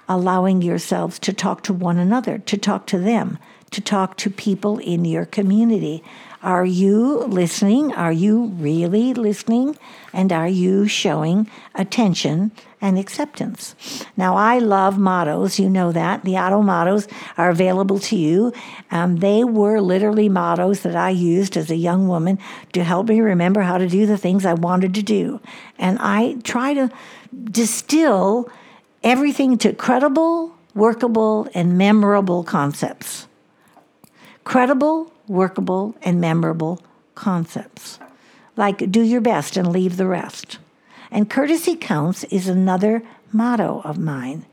allowing 0.10 0.62
yourselves 0.62 1.18
to 1.20 1.32
talk 1.32 1.64
to 1.64 1.72
one 1.74 1.98
another, 1.98 2.38
to 2.40 2.58
talk 2.58 2.86
to 2.88 3.00
them, 3.00 3.40
to 3.72 3.80
talk 3.80 4.18
to 4.18 4.30
people 4.30 4.78
in 4.80 5.06
your 5.06 5.24
community? 5.24 6.04
Are 6.42 6.66
you 6.66 7.20
listening? 7.20 7.94
Are 7.94 8.12
you 8.12 8.48
really 8.60 9.14
listening? 9.14 9.78
And 10.12 10.34
are 10.34 10.50
you 10.50 10.86
showing 10.86 11.50
attention 11.76 12.52
and 12.82 13.00
acceptance? 13.00 13.74
Now, 14.18 14.36
I 14.36 14.60
love 14.60 15.00
mottos. 15.00 15.58
You 15.58 15.70
know 15.70 15.94
that. 15.94 16.26
The 16.26 16.36
Otto 16.36 16.62
mottos 16.62 17.08
are 17.38 17.50
available 17.50 18.00
to 18.00 18.18
you. 18.18 18.52
Um, 18.92 19.20
they 19.20 19.46
were 19.46 19.80
literally 19.80 20.28
mottos 20.28 20.82
that 20.82 20.98
I 20.98 21.12
used 21.12 21.56
as 21.56 21.72
a 21.72 21.78
young 21.78 22.10
woman 22.10 22.38
to 22.74 22.84
help 22.84 23.08
me 23.08 23.22
remember 23.22 23.62
how 23.62 23.78
to 23.78 23.88
do 23.88 24.06
the 24.06 24.18
things 24.18 24.46
I 24.46 24.56
wanted 24.56 24.94
to 24.96 25.02
do. 25.02 25.40
And 25.80 25.98
I 26.02 26.36
try 26.44 26.74
to 26.74 26.92
distill 27.46 28.50
everything 29.04 29.58
to 29.60 29.74
credible, 29.74 30.56
workable, 30.74 31.48
and 31.54 31.78
memorable 31.78 32.44
concepts. 32.44 33.28
Credible, 34.44 35.12
workable, 35.28 35.96
and 36.02 36.20
memorable 36.20 36.82
concepts. 37.16 38.00
Like 38.56 38.92
do 38.92 39.02
your 39.02 39.22
best 39.22 39.58
and 39.58 39.72
leave 39.72 39.98
the 39.98 40.08
rest. 40.08 40.60
And 41.12 41.30
courtesy 41.30 41.76
counts 41.76 42.24
is 42.26 42.48
another 42.48 43.04
motto 43.32 43.82
of 43.84 43.98
mine. 43.98 44.46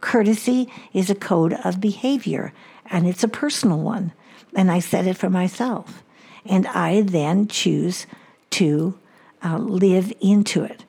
Courtesy 0.00 0.72
is 0.92 1.10
a 1.10 1.14
code 1.14 1.52
of 1.64 1.80
behavior, 1.80 2.52
and 2.86 3.06
it's 3.06 3.22
a 3.22 3.28
personal 3.28 3.78
one. 3.78 4.12
And 4.56 4.70
I 4.70 4.80
set 4.80 5.06
it 5.06 5.16
for 5.16 5.28
myself. 5.30 6.02
And 6.46 6.66
I 6.68 7.02
then 7.02 7.48
choose 7.48 8.06
to 8.50 8.98
uh, 9.44 9.58
live 9.58 10.12
into 10.20 10.64
it. 10.64 10.84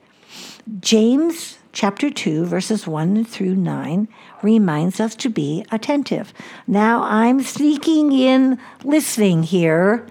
James 0.80 1.58
chapter 1.72 2.08
2, 2.08 2.44
verses 2.44 2.86
1 2.86 3.24
through 3.24 3.56
9, 3.56 4.06
reminds 4.42 5.00
us 5.00 5.14
to 5.16 5.28
be 5.28 5.64
attentive. 5.72 6.32
Now, 6.66 7.02
I'm 7.02 7.42
sneaking 7.42 8.12
in 8.12 8.58
listening 8.84 9.42
here 9.42 10.06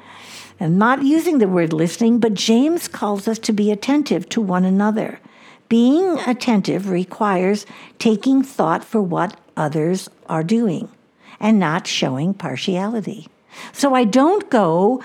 and 0.60 0.77
not 0.77 1.03
using 1.03 1.38
the 1.38 1.48
word 1.48 1.72
listening, 1.72 2.20
but 2.20 2.34
James 2.34 2.88
calls 2.88 3.27
us 3.27 3.39
to 3.39 3.53
be 3.53 3.72
attentive 3.72 4.27
to 4.29 4.41
one 4.41 4.65
another. 4.65 5.20
Being 5.70 6.20
attentive 6.27 6.89
requires 6.89 7.65
taking 7.98 8.43
thought 8.43 8.84
for 8.84 9.01
what 9.01 9.39
others 9.55 10.10
are 10.27 10.43
doing 10.43 10.89
and 11.39 11.60
not 11.60 11.88
showing 11.88 12.34
partiality. 12.34 13.27
So 13.72 13.96
I 13.96 14.03
don't 14.03 14.50
go 14.50 15.01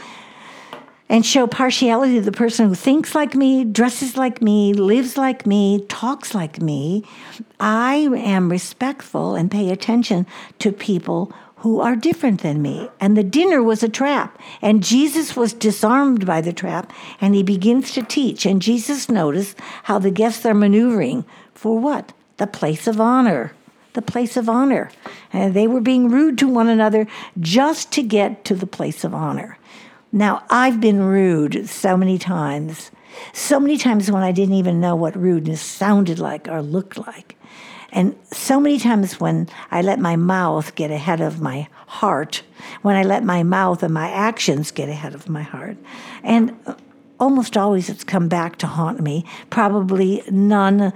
and 1.09 1.25
show 1.25 1.47
partiality 1.47 2.15
to 2.15 2.21
the 2.21 2.33
person 2.33 2.69
who 2.69 2.75
thinks 2.75 3.15
like 3.15 3.35
me, 3.35 3.65
dresses 3.65 4.17
like 4.17 4.43
me, 4.43 4.75
lives 4.75 5.17
like 5.17 5.47
me, 5.47 5.85
talks 5.89 6.35
like 6.35 6.61
me. 6.61 7.05
I 7.61 8.09
am 8.17 8.51
respectful 8.51 9.35
and 9.35 9.51
pay 9.51 9.71
attention 9.71 10.27
to 10.59 10.73
people 10.73 11.33
who 11.57 11.81
are 11.81 11.97
different 11.97 12.43
than 12.43 12.61
me. 12.61 12.89
And 13.01 13.17
the 13.17 13.25
dinner 13.25 13.63
was 13.63 13.83
a 13.83 13.89
trap. 13.89 14.41
And 14.61 14.85
Jesus 14.85 15.35
was 15.35 15.53
disarmed 15.53 16.27
by 16.27 16.41
the 16.41 16.53
trap 16.53 16.93
and 17.21 17.35
he 17.35 17.43
begins 17.43 17.93
to 17.93 18.03
teach. 18.03 18.45
And 18.45 18.61
Jesus 18.61 19.09
noticed 19.09 19.59
how 19.85 19.99
the 19.99 20.11
guests 20.11 20.45
are 20.45 20.55
maneuvering 20.55 21.25
for 21.55 21.79
what? 21.79 22.13
The 22.37 22.47
place 22.47 22.87
of 22.87 23.01
honor. 23.01 23.53
The 23.95 24.03
place 24.03 24.37
of 24.37 24.49
honor. 24.49 24.91
And 25.33 25.55
they 25.55 25.67
were 25.67 25.81
being 25.81 26.11
rude 26.11 26.37
to 26.39 26.49
one 26.49 26.69
another 26.69 27.07
just 27.41 27.91
to 27.93 28.03
get 28.03 28.45
to 28.45 28.55
the 28.55 28.67
place 28.67 29.03
of 29.03 29.15
honor. 29.15 29.57
Now, 30.17 30.45
I've 30.49 30.81
been 30.81 31.03
rude 31.03 31.69
so 31.69 31.95
many 31.95 32.17
times, 32.17 32.91
so 33.35 33.61
many 33.61 33.77
times 33.77 34.11
when 34.11 34.23
I 34.23 34.33
didn't 34.33 34.55
even 34.55 34.81
know 34.81 34.97
what 34.97 35.15
rudeness 35.15 35.61
sounded 35.61 36.19
like 36.19 36.49
or 36.49 36.63
looked 36.63 36.97
like. 36.97 37.37
And 37.93 38.17
so 38.33 38.59
many 38.59 38.79
times 38.79 39.21
when 39.21 39.47
I 39.71 39.83
let 39.83 39.99
my 39.99 40.17
mouth 40.17 40.75
get 40.75 40.91
ahead 40.91 41.21
of 41.21 41.43
my 41.43 41.69
heart, 41.87 42.43
when 42.81 42.97
I 42.97 43.03
let 43.03 43.25
my 43.25 43.43
mouth 43.43 43.83
and 43.83 43.93
my 43.93 44.11
actions 44.11 44.71
get 44.71 44.89
ahead 44.89 45.15
of 45.15 45.29
my 45.29 45.43
heart. 45.43 45.77
And 46.23 46.59
uh, 46.67 46.77
almost 47.21 47.59
always 47.59 47.91
it's 47.91 48.03
come 48.03 48.27
back 48.27 48.57
to 48.61 48.67
haunt 48.67 49.01
me, 49.01 49.27
probably 49.51 50.23
none 50.31 50.95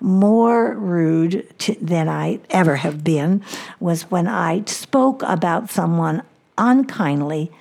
more 0.00 0.72
rude 0.76 1.46
to, 1.58 1.74
than 1.74 2.08
I 2.08 2.40
ever 2.48 2.76
have 2.76 3.04
been 3.04 3.44
was 3.80 4.10
when 4.10 4.26
I 4.26 4.64
spoke 4.64 5.22
about 5.24 5.68
someone 5.68 6.22
unkindly 6.56 7.52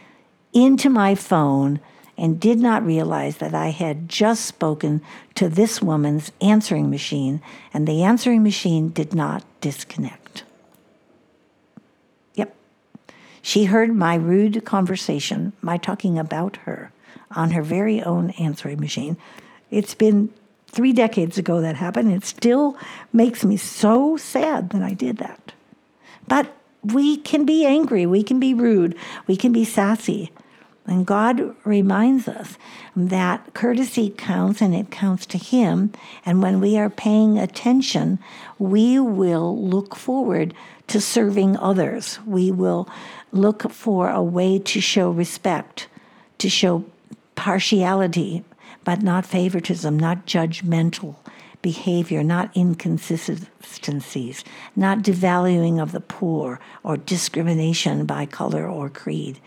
into 0.53 0.89
my 0.89 1.15
phone 1.15 1.79
and 2.17 2.39
did 2.39 2.59
not 2.59 2.85
realize 2.85 3.37
that 3.37 3.53
I 3.53 3.69
had 3.69 4.07
just 4.07 4.45
spoken 4.45 5.01
to 5.35 5.49
this 5.49 5.81
woman's 5.81 6.31
answering 6.39 6.89
machine, 6.89 7.41
and 7.73 7.87
the 7.87 8.03
answering 8.03 8.43
machine 8.43 8.89
did 8.89 9.13
not 9.15 9.43
disconnect. 9.59 10.43
Yep. 12.35 12.55
She 13.41 13.65
heard 13.65 13.95
my 13.95 14.15
rude 14.15 14.63
conversation, 14.65 15.53
my 15.61 15.77
talking 15.77 16.19
about 16.19 16.57
her, 16.57 16.91
on 17.31 17.51
her 17.51 17.63
very 17.63 18.03
own 18.03 18.31
answering 18.31 18.79
machine. 18.79 19.17
It's 19.71 19.95
been 19.95 20.31
three 20.67 20.93
decades 20.93 21.37
ago 21.37 21.61
that 21.61 21.75
happened. 21.75 22.11
It 22.11 22.25
still 22.25 22.77
makes 23.11 23.43
me 23.43 23.57
so 23.57 24.15
sad 24.17 24.69
that 24.71 24.83
I 24.83 24.93
did 24.93 25.17
that. 25.17 25.53
But 26.27 26.55
we 26.83 27.17
can 27.17 27.45
be 27.45 27.65
angry, 27.65 28.05
we 28.05 28.23
can 28.23 28.39
be 28.39 28.53
rude, 28.53 28.95
we 29.27 29.35
can 29.35 29.51
be 29.51 29.65
sassy. 29.65 30.31
And 30.87 31.05
God 31.05 31.55
reminds 31.63 32.27
us 32.27 32.57
that 32.95 33.53
courtesy 33.53 34.09
counts 34.09 34.61
and 34.61 34.73
it 34.73 34.89
counts 34.89 35.25
to 35.27 35.37
Him. 35.37 35.91
And 36.25 36.41
when 36.41 36.59
we 36.59 36.77
are 36.77 36.89
paying 36.89 37.37
attention, 37.37 38.19
we 38.57 38.99
will 38.99 39.57
look 39.63 39.95
forward 39.95 40.55
to 40.87 40.99
serving 40.99 41.55
others. 41.57 42.19
We 42.25 42.51
will 42.51 42.89
look 43.31 43.71
for 43.71 44.09
a 44.09 44.23
way 44.23 44.59
to 44.59 44.81
show 44.81 45.11
respect, 45.11 45.87
to 46.39 46.49
show 46.49 46.83
partiality, 47.35 48.43
but 48.83 49.01
not 49.01 49.25
favoritism, 49.25 49.97
not 49.97 50.25
judgmental, 50.25 51.15
behavior, 51.61 52.23
not 52.23 52.55
inconsistencies, 52.55 54.43
not 54.75 54.99
devaluing 54.99 55.81
of 55.81 55.91
the 55.91 55.99
poor 55.99 56.59
or 56.83 56.97
discrimination 56.97 58.05
by 58.05 58.25
color 58.25 58.67
or 58.67 58.89
creed. 58.89 59.39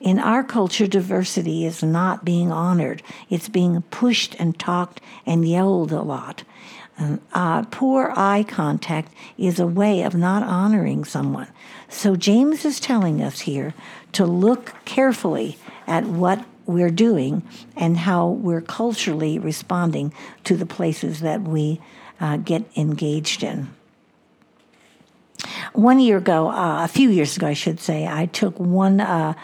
In 0.00 0.18
our 0.18 0.44
culture, 0.44 0.86
diversity 0.86 1.64
is 1.64 1.82
not 1.82 2.24
being 2.24 2.52
honored, 2.52 3.02
it's 3.30 3.48
being 3.48 3.82
pushed 3.82 4.34
and 4.38 4.58
talked 4.58 5.00
and 5.26 5.48
yelled 5.48 5.92
a 5.92 6.02
lot. 6.02 6.44
Uh, 7.32 7.62
poor 7.64 8.12
eye 8.14 8.44
contact 8.46 9.12
is 9.36 9.58
a 9.58 9.66
way 9.66 10.02
of 10.02 10.14
not 10.14 10.44
honoring 10.44 11.04
someone. 11.04 11.48
So, 11.88 12.14
James 12.14 12.64
is 12.64 12.78
telling 12.78 13.20
us 13.20 13.40
here 13.40 13.74
to 14.12 14.24
look 14.24 14.74
carefully 14.84 15.58
at 15.88 16.04
what 16.04 16.44
we're 16.66 16.90
doing 16.90 17.42
and 17.76 17.96
how 17.96 18.28
we're 18.28 18.60
culturally 18.60 19.38
responding 19.38 20.12
to 20.44 20.56
the 20.56 20.66
places 20.66 21.20
that 21.20 21.42
we 21.42 21.80
uh, 22.20 22.36
get 22.38 22.64
engaged 22.76 23.42
in. 23.42 23.68
One 25.72 25.98
year 25.98 26.18
ago, 26.18 26.48
uh, 26.48 26.84
a 26.84 26.88
few 26.88 27.10
years 27.10 27.36
ago, 27.36 27.48
I 27.48 27.54
should 27.54 27.80
say, 27.80 28.06
I 28.06 28.26
took 28.26 28.58
one 28.58 29.00
uh, 29.00 29.34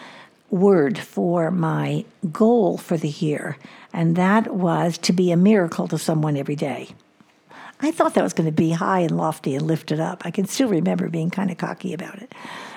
word 0.49 0.97
for 0.97 1.51
my 1.51 2.05
goal 2.31 2.77
for 2.77 2.97
the 2.97 3.09
year, 3.09 3.57
and 3.93 4.15
that 4.15 4.53
was 4.53 4.97
to 4.99 5.13
be 5.13 5.31
a 5.31 5.37
miracle 5.37 5.87
to 5.89 5.97
someone 5.97 6.37
every 6.37 6.55
day. 6.55 6.89
I 7.81 7.91
thought 7.91 8.13
that 8.13 8.23
was 8.23 8.33
going 8.33 8.45
to 8.45 8.51
be 8.51 8.71
high 8.71 8.99
and 8.99 9.17
lofty 9.17 9.55
and 9.55 9.65
lifted 9.65 9.99
up. 9.99 10.21
I 10.23 10.31
can 10.31 10.45
still 10.45 10.69
remember 10.69 11.09
being 11.09 11.31
kind 11.31 11.49
of 11.49 11.57
cocky 11.57 11.93
about 11.93 12.21
it. 12.21 12.33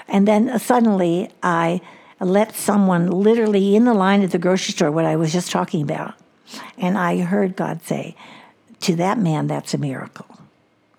And 0.08 0.26
then 0.26 0.58
suddenly 0.58 1.30
I 1.42 1.80
let 2.24 2.54
someone 2.54 3.10
literally 3.10 3.76
in 3.76 3.84
the 3.84 3.94
line 3.94 4.22
at 4.22 4.30
the 4.30 4.38
grocery 4.38 4.72
store, 4.72 4.90
what 4.90 5.04
I 5.04 5.16
was 5.16 5.32
just 5.32 5.50
talking 5.50 5.82
about, 5.82 6.14
and 6.78 6.98
I 6.98 7.20
heard 7.20 7.56
God 7.56 7.82
say, 7.82 8.16
To 8.80 8.96
that 8.96 9.18
man, 9.18 9.46
that's 9.46 9.74
a 9.74 9.78
miracle. 9.78 10.26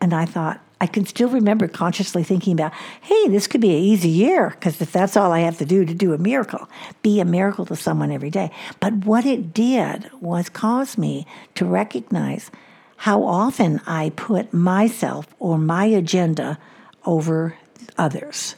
And 0.01 0.13
I 0.13 0.25
thought, 0.25 0.61
I 0.81 0.87
can 0.87 1.05
still 1.05 1.29
remember 1.29 1.67
consciously 1.67 2.23
thinking 2.23 2.53
about, 2.53 2.73
hey, 3.01 3.27
this 3.29 3.47
could 3.47 3.61
be 3.61 3.71
an 3.71 3.81
easy 3.81 4.09
year 4.09 4.49
because 4.49 4.81
if 4.81 4.91
that's 4.91 5.15
all 5.15 5.31
I 5.31 5.39
have 5.39 5.57
to 5.59 5.65
do 5.65 5.85
to 5.85 5.93
do 5.93 6.13
a 6.13 6.17
miracle, 6.17 6.69
be 7.01 7.19
a 7.19 7.25
miracle 7.25 7.65
to 7.67 7.75
someone 7.75 8.11
every 8.11 8.29
day. 8.29 8.51
But 8.81 8.93
what 9.05 9.25
it 9.25 9.53
did 9.53 10.09
was 10.19 10.49
cause 10.49 10.97
me 10.97 11.25
to 11.55 11.65
recognize 11.65 12.51
how 12.97 13.23
often 13.23 13.81
I 13.87 14.11
put 14.15 14.53
myself 14.53 15.27
or 15.39 15.57
my 15.57 15.85
agenda 15.85 16.59
over 17.05 17.57
others. 17.97 18.55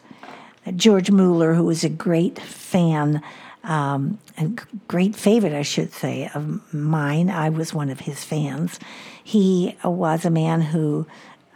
George 0.75 1.11
Mueller, 1.11 1.53
who 1.53 1.63
was 1.63 1.83
a 1.83 1.89
great 1.89 2.39
fan, 2.39 3.21
um, 3.63 4.19
a 4.37 4.47
great 4.87 5.15
favorite, 5.15 5.53
I 5.53 5.61
should 5.61 5.93
say, 5.93 6.29
of 6.33 6.73
mine, 6.73 7.29
I 7.29 7.49
was 7.49 7.73
one 7.73 7.89
of 7.89 8.01
his 8.01 8.23
fans. 8.23 8.79
He 9.23 9.77
was 9.83 10.25
a 10.25 10.29
man 10.29 10.61
who 10.61 11.05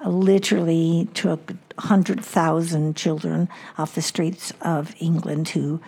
literally 0.05 1.07
took 1.13 1.51
100,000 1.75 2.95
children 2.95 3.49
off 3.77 3.95
the 3.95 4.01
streets 4.01 4.53
of 4.61 4.95
England 4.99 5.49
who 5.49 5.79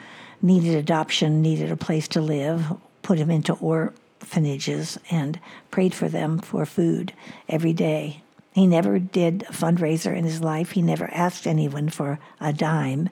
needed 0.42 0.75
adoption, 0.75 1.42
needed 1.42 1.72
a 1.72 1.77
place 1.77 2.08
to 2.10 2.22
live, 2.22 2.65
put 3.01 3.18
them 3.18 3.32
into 3.32 3.53
orphanages, 3.53 5.00
and 5.10 5.39
prayed 5.72 5.94
for 5.94 6.10
them 6.10 6.38
for 6.39 6.65
food 6.65 7.13
every 7.50 7.74
day. 7.74 8.22
He 8.53 8.67
never 8.67 9.00
did 9.00 9.43
a 9.43 9.53
fundraiser 9.53 10.15
in 10.15 10.24
his 10.24 10.41
life. 10.41 10.72
He 10.72 10.81
never 10.81 11.10
asked 11.12 11.48
anyone 11.48 11.89
for 11.89 12.19
a 12.39 12.53
dime. 12.53 13.10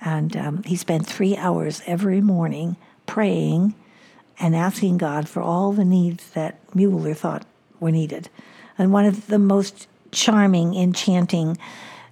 And 0.00 0.36
um, 0.36 0.62
he 0.62 0.76
spent 0.76 1.06
three 1.06 1.36
hours 1.36 1.82
every 1.86 2.20
morning 2.20 2.76
praying 3.06 3.74
and 4.38 4.56
asking 4.56 4.96
God 4.96 5.28
for 5.28 5.42
all 5.42 5.72
the 5.72 5.84
needs 5.84 6.30
that 6.30 6.58
Mueller 6.74 7.12
thought 7.12 7.44
were 7.78 7.90
needed. 7.90 8.30
And 8.78 8.92
one 8.92 9.04
of 9.04 9.26
the 9.26 9.38
most 9.38 9.86
charming, 10.12 10.74
enchanting 10.74 11.58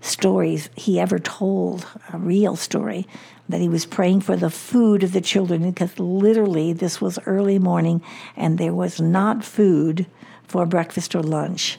stories 0.03 0.69
he 0.77 1.01
ever 1.01 1.19
told, 1.19 1.87
a 2.13 2.19
real 2.19 2.55
story, 2.55 3.07
that 3.49 3.63
he 3.63 3.69
was 3.69 3.87
praying 3.87 4.21
for 4.21 4.37
the 4.37 4.51
food 4.51 5.03
of 5.03 5.13
the 5.13 5.23
children 5.23 5.71
because 5.71 5.99
literally 5.99 6.75
this 6.75 7.01
was 7.01 7.19
early 7.25 7.59
morning 7.59 8.03
and 8.37 8.59
there 8.59 8.75
was 8.75 9.01
not 9.01 9.43
food 9.43 10.07
for 10.47 10.67
breakfast 10.67 11.15
or 11.15 11.23
lunch. 11.23 11.79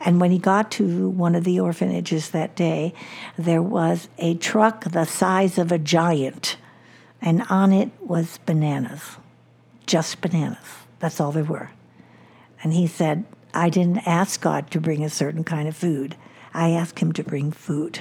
And 0.00 0.20
when 0.20 0.30
he 0.30 0.38
got 0.38 0.70
to 0.72 1.08
one 1.08 1.34
of 1.34 1.44
the 1.44 1.60
orphanages 1.60 2.30
that 2.30 2.56
day, 2.56 2.92
there 3.38 3.62
was 3.62 4.08
a 4.18 4.34
truck 4.34 4.84
the 4.84 5.04
size 5.04 5.58
of 5.58 5.70
a 5.70 5.78
giant, 5.78 6.56
and 7.20 7.44
on 7.48 7.72
it 7.72 7.90
was 8.00 8.38
bananas, 8.46 9.16
just 9.86 10.20
bananas. 10.20 10.58
That's 10.98 11.20
all 11.20 11.32
there 11.32 11.44
were. 11.44 11.70
And 12.62 12.72
he 12.72 12.86
said, 12.86 13.24
I 13.54 13.68
didn't 13.68 14.06
ask 14.06 14.40
God 14.40 14.70
to 14.70 14.80
bring 14.80 15.04
a 15.04 15.10
certain 15.10 15.44
kind 15.44 15.68
of 15.68 15.76
food. 15.76 16.16
I 16.54 16.70
asked 16.70 16.98
him 16.98 17.12
to 17.12 17.24
bring 17.24 17.52
food. 17.52 18.00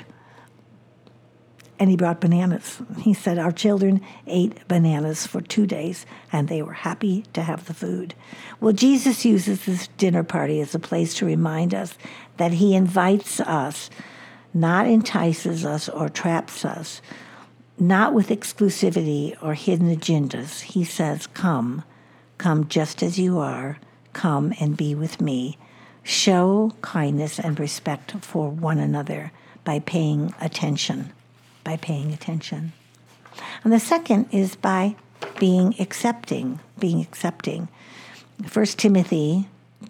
And 1.82 1.90
he 1.90 1.96
brought 1.98 2.22
bananas. 2.22 2.80
He 3.00 3.16
said, 3.16 3.40
Our 3.40 3.52
children 3.52 4.02
ate 4.28 4.68
bananas 4.68 5.26
for 5.26 5.42
two 5.42 5.66
days 5.66 6.06
and 6.32 6.48
they 6.48 6.62
were 6.62 6.74
happy 6.74 7.26
to 7.34 7.42
have 7.42 7.66
the 7.66 7.74
food. 7.74 8.14
Well, 8.60 8.74
Jesus 8.74 9.26
uses 9.26 9.66
this 9.66 9.88
dinner 9.98 10.24
party 10.24 10.62
as 10.62 10.76
a 10.76 10.80
place 10.80 11.16
to 11.16 11.26
remind 11.26 11.74
us 11.74 11.96
that 12.38 12.54
he 12.54 12.76
invites 12.76 13.40
us, 13.40 13.90
not 14.54 14.86
entices 14.86 15.66
us 15.66 15.90
or 15.90 16.08
traps 16.08 16.64
us, 16.64 17.02
not 17.80 18.14
with 18.14 18.30
exclusivity 18.30 19.36
or 19.42 19.56
hidden 19.56 19.94
agendas. 19.94 20.62
He 20.62 20.84
says, 20.84 21.26
Come, 21.26 21.84
come 22.38 22.68
just 22.68 23.02
as 23.02 23.18
you 23.18 23.40
are 23.40 23.80
come 24.14 24.54
and 24.60 24.78
be 24.78 24.96
with 24.96 25.22
me. 25.22 25.58
Show 26.04 26.74
kindness 26.82 27.40
and 27.40 27.60
respect 27.60 28.12
for 28.22 28.50
one 28.50 28.80
another 28.80 29.32
by 29.64 29.80
paying 29.80 30.34
attention. 30.42 31.14
By 31.64 31.78
paying 31.78 32.14
attention. 32.14 32.74
And 33.64 33.72
the 33.72 33.80
second 33.80 34.28
is 34.32 34.56
by 34.56 34.96
being 35.40 35.76
accepting, 35.80 36.60
being 36.80 37.02
accepting. 37.02 37.68
First 38.46 38.80
Timothy 38.80 39.48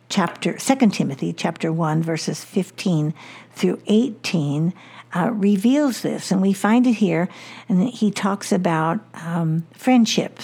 chapter 0.09 0.53
2 0.53 0.89
Timothy 0.89 1.33
chapter 1.33 1.71
1 1.71 2.03
verses 2.03 2.43
15 2.43 3.13
through 3.51 3.81
18 3.87 4.73
uh, 5.13 5.31
reveals 5.31 6.01
this 6.01 6.31
and 6.31 6.41
we 6.41 6.53
find 6.53 6.87
it 6.87 6.93
here 6.93 7.27
and 7.67 7.89
he 7.89 8.09
talks 8.11 8.51
about 8.51 8.99
um, 9.15 9.65
friendship 9.73 10.39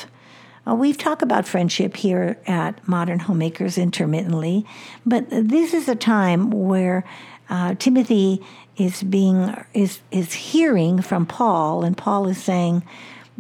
uh, 0.67 0.75
we've 0.75 0.97
talked 0.97 1.21
about 1.21 1.47
friendship 1.47 1.95
here 1.95 2.37
at 2.45 2.85
Modern 2.87 3.19
Homemakers 3.19 3.77
intermittently, 3.77 4.65
but 5.05 5.25
this 5.29 5.73
is 5.73 5.87
a 5.87 5.95
time 5.95 6.49
where 6.49 7.05
uh, 7.49 7.75
Timothy 7.75 8.43
is 8.77 9.03
being 9.03 9.55
is 9.73 9.99
is 10.11 10.33
hearing 10.33 11.01
from 11.01 11.25
Paul, 11.25 11.83
and 11.83 11.97
Paul 11.97 12.27
is 12.27 12.41
saying 12.41 12.83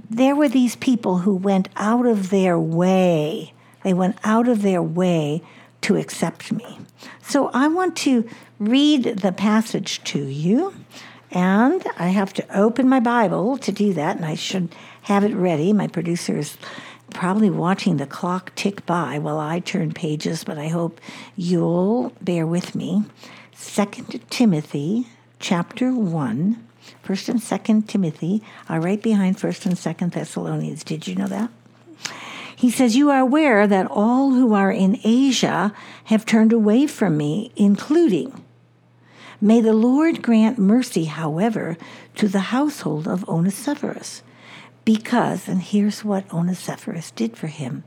there 0.09 0.35
were 0.35 0.49
these 0.49 0.75
people 0.75 1.19
who 1.19 1.35
went 1.35 1.69
out 1.75 2.05
of 2.05 2.29
their 2.29 2.59
way. 2.59 3.53
They 3.83 3.93
went 3.93 4.17
out 4.23 4.47
of 4.47 4.61
their 4.61 4.81
way 4.81 5.41
to 5.81 5.95
accept 5.95 6.51
me. 6.51 6.79
So 7.21 7.49
I 7.53 7.67
want 7.67 7.95
to 7.97 8.27
read 8.59 9.03
the 9.03 9.31
passage 9.31 10.03
to 10.05 10.19
you. 10.19 10.73
And 11.31 11.85
I 11.97 12.07
have 12.07 12.33
to 12.35 12.57
open 12.57 12.87
my 12.87 13.01
Bible 13.01 13.57
to 13.57 13.71
do 13.73 13.93
that, 13.93 14.15
and 14.15 14.25
I 14.25 14.35
should 14.35 14.73
have 15.03 15.25
it 15.25 15.35
ready. 15.35 15.73
My 15.73 15.87
producer 15.87 16.37
is 16.37 16.57
probably 17.09 17.49
watching 17.49 17.97
the 17.97 18.05
clock 18.05 18.53
tick 18.55 18.85
by 18.85 19.19
while 19.19 19.37
I 19.37 19.59
turn 19.59 19.91
pages, 19.91 20.45
but 20.45 20.57
I 20.57 20.69
hope 20.69 21.01
you'll 21.35 22.13
bear 22.21 22.47
with 22.47 22.75
me. 22.75 23.03
Second 23.53 24.23
Timothy 24.29 25.07
chapter 25.39 25.93
1. 25.93 26.67
First 27.01 27.29
and 27.29 27.41
Second 27.41 27.87
Timothy 27.89 28.41
are 28.69 28.79
right 28.79 29.01
behind 29.01 29.39
First 29.39 29.65
and 29.65 29.77
Second 29.77 30.13
Thessalonians. 30.13 30.83
Did 30.83 31.07
you 31.07 31.15
know 31.15 31.27
that? 31.27 31.49
He 32.55 32.71
says, 32.71 32.95
You 32.95 33.09
are 33.09 33.19
aware 33.19 33.67
that 33.67 33.87
all 33.89 34.31
who 34.31 34.53
are 34.53 34.71
in 34.71 34.99
Asia 35.03 35.73
have 36.05 36.25
turned 36.25 36.53
away 36.53 36.87
from 36.87 37.17
me, 37.17 37.51
including. 37.55 38.43
May 39.39 39.61
the 39.61 39.73
Lord 39.73 40.21
grant 40.21 40.57
mercy, 40.57 41.05
however, 41.05 41.77
to 42.15 42.27
the 42.27 42.39
household 42.39 43.07
of 43.07 43.27
Onesiphorus 43.27 44.23
because, 44.85 45.47
and 45.47 45.61
here's 45.61 46.05
what 46.05 46.33
Onesiphorus 46.33 47.11
did 47.11 47.37
for 47.37 47.47
him 47.47 47.83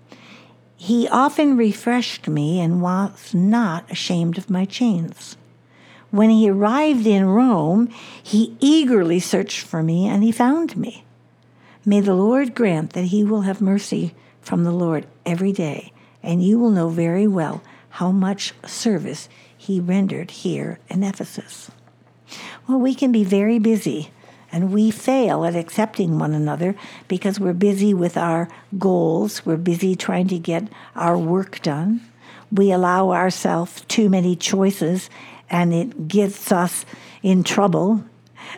he 0.76 1.06
often 1.08 1.58
refreshed 1.58 2.26
me 2.26 2.58
and 2.58 2.80
was 2.80 3.34
not 3.34 3.90
ashamed 3.90 4.38
of 4.38 4.48
my 4.48 4.64
chains. 4.64 5.36
When 6.10 6.30
he 6.30 6.50
arrived 6.50 7.06
in 7.06 7.26
Rome, 7.26 7.88
he 8.22 8.56
eagerly 8.60 9.20
searched 9.20 9.60
for 9.60 9.82
me 9.82 10.08
and 10.08 10.24
he 10.24 10.32
found 10.32 10.76
me. 10.76 11.04
May 11.84 12.00
the 12.00 12.14
Lord 12.14 12.54
grant 12.54 12.92
that 12.92 13.06
he 13.06 13.24
will 13.24 13.42
have 13.42 13.60
mercy 13.60 14.14
from 14.40 14.64
the 14.64 14.72
Lord 14.72 15.06
every 15.24 15.52
day, 15.52 15.92
and 16.22 16.42
you 16.42 16.58
will 16.58 16.70
know 16.70 16.88
very 16.88 17.26
well 17.26 17.62
how 17.90 18.10
much 18.10 18.52
service 18.66 19.28
he 19.56 19.80
rendered 19.80 20.30
here 20.30 20.78
in 20.88 21.02
Ephesus. 21.02 21.70
Well, 22.68 22.78
we 22.78 22.94
can 22.94 23.12
be 23.12 23.24
very 23.24 23.58
busy 23.58 24.10
and 24.52 24.72
we 24.72 24.90
fail 24.90 25.44
at 25.44 25.54
accepting 25.54 26.18
one 26.18 26.34
another 26.34 26.74
because 27.08 27.38
we're 27.38 27.52
busy 27.52 27.94
with 27.94 28.16
our 28.16 28.48
goals, 28.78 29.46
we're 29.46 29.56
busy 29.56 29.94
trying 29.94 30.26
to 30.28 30.38
get 30.38 30.68
our 30.96 31.16
work 31.16 31.62
done. 31.62 32.00
We 32.50 32.72
allow 32.72 33.10
ourselves 33.10 33.84
too 33.86 34.08
many 34.08 34.34
choices 34.34 35.08
and 35.50 35.74
it 35.74 36.08
gets 36.08 36.52
us 36.52 36.84
in 37.22 37.44
trouble. 37.44 38.04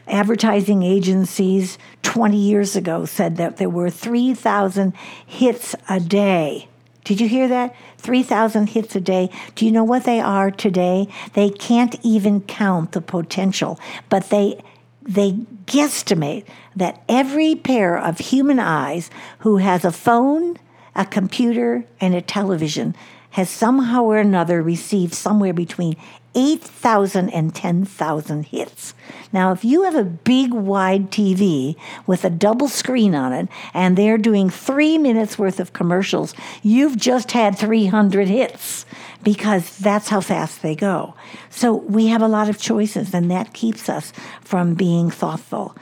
Advertising 0.07 0.83
agencies 0.83 1.78
20 2.02 2.37
years 2.37 2.76
ago 2.76 3.05
said 3.05 3.37
that 3.37 3.57
there 3.57 3.68
were 3.68 3.90
3,000 3.90 4.94
hits 5.26 5.74
a 5.88 5.98
day. 5.98 6.68
Did 7.05 7.20
you 7.20 7.28
hear 7.28 7.48
that? 7.48 7.74
3,000 7.98 8.68
hits 8.68 8.94
a 8.94 9.00
day. 9.00 9.31
Do 9.55 9.66
you 9.66 9.72
know 9.72 9.85
what 9.85 10.05
they 10.05 10.20
are 10.20 10.50
today? 10.50 11.09
They 11.35 11.50
can't 11.50 11.96
even 12.02 12.42
count 12.42 12.92
the 12.92 13.00
potential, 13.00 13.78
but 14.09 14.31
they 14.31 14.62
they 15.05 15.33
guesstimate 15.66 16.44
that 16.76 17.02
every 17.09 17.57
pair 17.57 17.98
of 17.98 18.18
human 18.18 18.61
eyes 18.61 19.11
who 19.40 19.57
has 19.57 19.85
a 19.85 19.90
phone, 19.90 20.57
a 20.94 21.05
computer, 21.05 21.85
and 22.00 22.14
a 22.14 22.22
television 22.22 22.94
has 23.31 23.50
somehow 23.50 24.05
or 24.05 24.18
another 24.18 24.62
received 24.62 25.14
somewhere 25.14 25.52
between 25.52 25.96
8,000 26.34 27.30
and 27.30 27.54
10,000 27.54 28.42
hits. 28.44 28.94
Now, 29.32 29.52
if 29.52 29.64
you 29.64 29.82
have 29.84 29.94
a 29.94 30.04
big 30.04 30.52
wide 30.52 31.10
TV 31.10 31.76
with 32.06 32.24
a 32.24 32.30
double 32.30 32.68
screen 32.68 33.14
on 33.14 33.32
it 33.32 33.48
and 33.74 33.96
they're 33.96 34.18
doing 34.18 34.50
three 34.50 34.98
minutes 34.98 35.38
worth 35.38 35.60
of 35.60 35.72
commercials, 35.72 36.34
you've 36.62 36.96
just 36.96 37.32
had 37.32 37.58
300 37.58 38.28
hits 38.28 38.86
because 39.22 39.76
that's 39.78 40.08
how 40.08 40.20
fast 40.20 40.62
they 40.62 40.74
go. 40.74 41.14
So 41.50 41.74
we 41.74 42.06
have 42.08 42.22
a 42.22 42.28
lot 42.28 42.48
of 42.48 42.58
choices, 42.58 43.14
and 43.14 43.30
that 43.30 43.52
keeps 43.52 43.88
us 43.88 44.12
from 44.40 44.74
being 44.74 45.10
thoughtful 45.10 45.76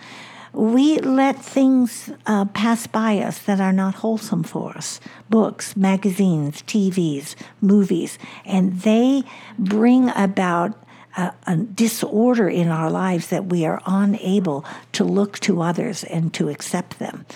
we 0.53 0.99
let 0.99 1.37
things 1.37 2.11
uh, 2.27 2.45
pass 2.47 2.87
by 2.87 3.19
us 3.19 3.39
that 3.41 3.61
are 3.61 3.73
not 3.73 3.97
wholesome 3.97 4.43
for 4.43 4.77
us 4.77 5.01
books, 5.29 5.77
magazines, 5.77 6.63
TVs, 6.63 7.37
movies, 7.61 8.19
and 8.45 8.81
they 8.81 9.23
bring 9.59 10.11
about 10.11 10.77
a, 11.17 11.33
a, 11.47 11.57
disorder 11.57 12.49
in 12.49 12.69
our 12.69 12.91
lives 12.91 13.29
that 13.29 13.47
we 13.47 13.65
are 13.65 13.81
unable 13.87 14.65
to 14.93 15.05
look 15.05 15.39
to 15.41 15.63
others 15.63 16.05
and 16.05 16.35
to 16.35 16.49
accept 16.49 16.99
them. 16.99 17.27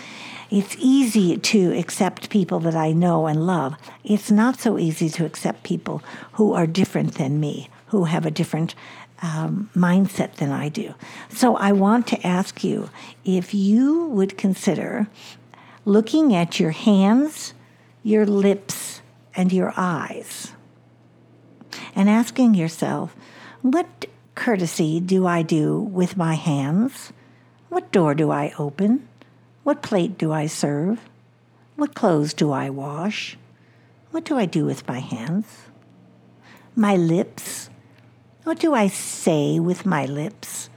It's 0.50 0.76
easy 0.78 1.36
to 1.36 1.76
accept 1.76 2.30
people 2.30 2.60
that 2.60 2.76
I 2.76 2.92
know 2.92 3.26
and 3.26 3.46
love. 3.46 3.74
It's 4.04 4.30
not 4.30 4.60
so 4.60 4.78
easy 4.78 5.08
to 5.10 5.24
accept 5.24 5.64
people 5.64 6.02
who 6.32 6.52
are 6.52 6.66
different 6.66 7.14
than 7.14 7.40
me, 7.40 7.68
who 7.88 8.04
have 8.04 8.26
a 8.26 8.30
different 8.30 8.74
um, 9.24 9.70
mindset 9.74 10.34
than 10.34 10.52
I 10.52 10.68
do. 10.68 10.94
So 11.30 11.56
I 11.56 11.72
want 11.72 12.06
to 12.08 12.26
ask 12.26 12.62
you 12.62 12.90
if 13.24 13.54
you 13.54 14.04
would 14.08 14.36
consider 14.36 15.08
looking 15.86 16.34
at 16.34 16.60
your 16.60 16.72
hands, 16.72 17.54
your 18.02 18.26
lips, 18.26 19.00
and 19.34 19.50
your 19.50 19.72
eyes 19.76 20.52
and 21.96 22.10
asking 22.10 22.54
yourself, 22.54 23.16
what 23.62 24.06
courtesy 24.34 25.00
do 25.00 25.26
I 25.26 25.42
do 25.42 25.80
with 25.80 26.16
my 26.16 26.34
hands? 26.34 27.12
What 27.70 27.90
door 27.92 28.14
do 28.14 28.30
I 28.30 28.52
open? 28.58 29.08
What 29.62 29.82
plate 29.82 30.18
do 30.18 30.32
I 30.32 30.46
serve? 30.46 31.00
What 31.76 31.94
clothes 31.94 32.34
do 32.34 32.52
I 32.52 32.68
wash? 32.68 33.38
What 34.10 34.24
do 34.24 34.36
I 34.36 34.44
do 34.44 34.66
with 34.66 34.86
my 34.86 34.98
hands? 34.98 35.46
My 36.76 36.94
lips, 36.96 37.70
what 38.44 38.58
do 38.58 38.74
I 38.74 38.88
say 38.88 39.58
with 39.58 39.86
my 39.86 40.04
lips? 40.04 40.68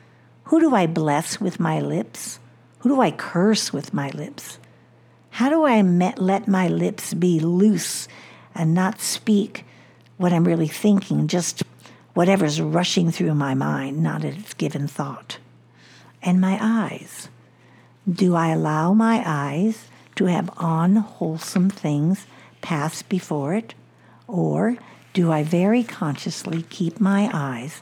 Who 0.46 0.62
do 0.62 0.74
I 0.74 0.88
bless 0.88 1.42
with 1.42 1.60
my 1.60 1.82
lips? 1.82 2.40
Who 2.80 2.90
do 2.90 3.02
I 3.02 3.12
curse 3.12 3.74
with 3.74 3.94
my 3.94 4.10
lips? 4.12 4.58
How 5.32 5.50
do 5.50 5.66
I 5.66 5.82
met, 5.82 6.18
let 6.18 6.48
my 6.48 6.70
lips 6.70 7.14
be 7.14 7.42
loose 7.42 8.08
and 8.56 8.74
not 8.74 9.02
speak 9.02 9.66
what 10.16 10.32
I'm 10.32 10.46
really 10.46 10.70
thinking, 10.70 11.28
just 11.28 11.62
whatever's 12.14 12.62
rushing 12.62 13.12
through 13.12 13.36
my 13.36 13.54
mind, 13.54 14.02
not 14.02 14.24
its 14.24 14.54
given 14.54 14.88
thought? 14.88 15.38
And 16.24 16.40
my 16.40 16.58
eyes. 16.62 17.28
Do 18.10 18.34
I 18.36 18.50
allow 18.50 18.94
my 18.94 19.22
eyes 19.26 19.90
to 20.16 20.26
have 20.26 20.50
unwholesome 20.58 21.70
things 21.70 22.26
pass 22.62 23.02
before 23.02 23.54
it? 23.54 23.74
Or 24.26 24.78
do 25.18 25.32
I 25.32 25.42
very 25.42 25.84
consciously 25.84 26.62
keep 26.70 27.00
my 27.00 27.28
eyes 27.34 27.82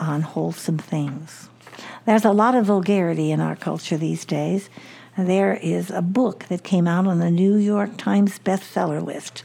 on 0.00 0.22
wholesome 0.22 0.78
things? 0.78 1.48
There's 2.06 2.24
a 2.24 2.32
lot 2.32 2.56
of 2.56 2.66
vulgarity 2.66 3.30
in 3.30 3.40
our 3.40 3.54
culture 3.54 3.96
these 3.96 4.24
days. 4.24 4.68
There 5.16 5.54
is 5.54 5.92
a 5.92 6.02
book 6.02 6.46
that 6.48 6.64
came 6.64 6.88
out 6.88 7.06
on 7.06 7.20
the 7.20 7.30
New 7.30 7.54
York 7.54 7.96
Times 7.98 8.40
bestseller 8.40 9.00
list. 9.00 9.44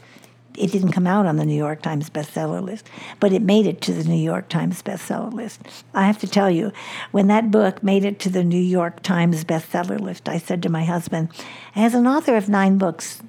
It 0.56 0.72
didn't 0.72 0.90
come 0.90 1.06
out 1.06 1.26
on 1.26 1.36
the 1.36 1.46
New 1.46 1.56
York 1.56 1.80
Times 1.80 2.10
bestseller 2.10 2.60
list, 2.60 2.88
but 3.20 3.32
it 3.32 3.42
made 3.42 3.66
it 3.66 3.80
to 3.82 3.92
the 3.92 4.02
New 4.02 4.20
York 4.20 4.48
Times 4.48 4.82
bestseller 4.82 5.32
list. 5.32 5.60
I 5.94 6.08
have 6.08 6.18
to 6.18 6.26
tell 6.26 6.50
you, 6.50 6.72
when 7.12 7.28
that 7.28 7.52
book 7.52 7.84
made 7.84 8.04
it 8.04 8.18
to 8.18 8.30
the 8.30 8.42
New 8.42 8.58
York 8.58 9.00
Times 9.04 9.44
bestseller 9.44 10.00
list, 10.00 10.28
I 10.28 10.38
said 10.38 10.60
to 10.64 10.68
my 10.68 10.84
husband, 10.84 11.28
as 11.76 11.94
an 11.94 12.08
author 12.08 12.36
of 12.36 12.48
nine 12.48 12.78
books, 12.78 13.22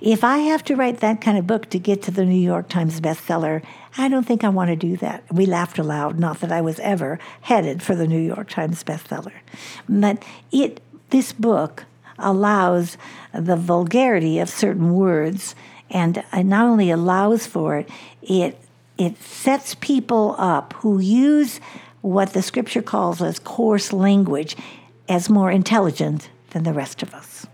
if 0.00 0.24
I 0.24 0.38
have 0.38 0.64
to 0.64 0.76
write 0.76 1.00
that 1.00 1.20
kind 1.20 1.38
of 1.38 1.46
book 1.46 1.70
to 1.70 1.78
get 1.78 2.02
to 2.02 2.10
the 2.10 2.24
New 2.24 2.40
York 2.40 2.68
Times 2.68 3.00
bestseller, 3.00 3.62
I 3.96 4.08
don't 4.08 4.26
think 4.26 4.44
I 4.44 4.48
want 4.48 4.70
to 4.70 4.76
do 4.76 4.96
that. 4.98 5.24
We 5.32 5.46
laughed 5.46 5.78
aloud, 5.78 6.18
not 6.18 6.40
that 6.40 6.52
I 6.52 6.60
was 6.60 6.78
ever 6.80 7.18
headed 7.42 7.82
for 7.82 7.94
the 7.94 8.06
New 8.06 8.20
York 8.20 8.50
Times 8.50 8.82
bestseller. 8.84 9.32
But 9.88 10.22
it 10.50 10.80
this 11.10 11.32
book 11.32 11.84
allows 12.18 12.96
the 13.34 13.56
vulgarity 13.56 14.38
of 14.38 14.48
certain 14.48 14.94
words 14.94 15.54
and 15.90 16.24
not 16.34 16.66
only 16.66 16.90
allows 16.90 17.46
for 17.46 17.76
it, 17.76 17.88
it 18.22 18.58
it 18.98 19.20
sets 19.22 19.74
people 19.76 20.34
up 20.38 20.72
who 20.74 20.98
use 20.98 21.60
what 22.02 22.32
the 22.32 22.42
scripture 22.42 22.82
calls 22.82 23.22
as 23.22 23.38
coarse 23.38 23.92
language 23.92 24.56
as 25.08 25.28
more 25.28 25.50
intelligent 25.50 26.28
than 26.50 26.62
the 26.64 26.72
rest 26.72 27.02
of 27.02 27.14
us. 27.14 27.46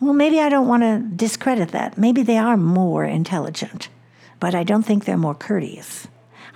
Well, 0.00 0.12
maybe 0.12 0.38
I 0.40 0.48
don't 0.48 0.68
want 0.68 0.84
to 0.84 1.02
discredit 1.16 1.70
that. 1.72 1.98
Maybe 1.98 2.22
they 2.22 2.38
are 2.38 2.56
more 2.56 3.04
intelligent, 3.04 3.88
but 4.38 4.54
I 4.54 4.62
don't 4.62 4.84
think 4.84 5.04
they're 5.04 5.16
more 5.16 5.34
courteous. 5.34 6.06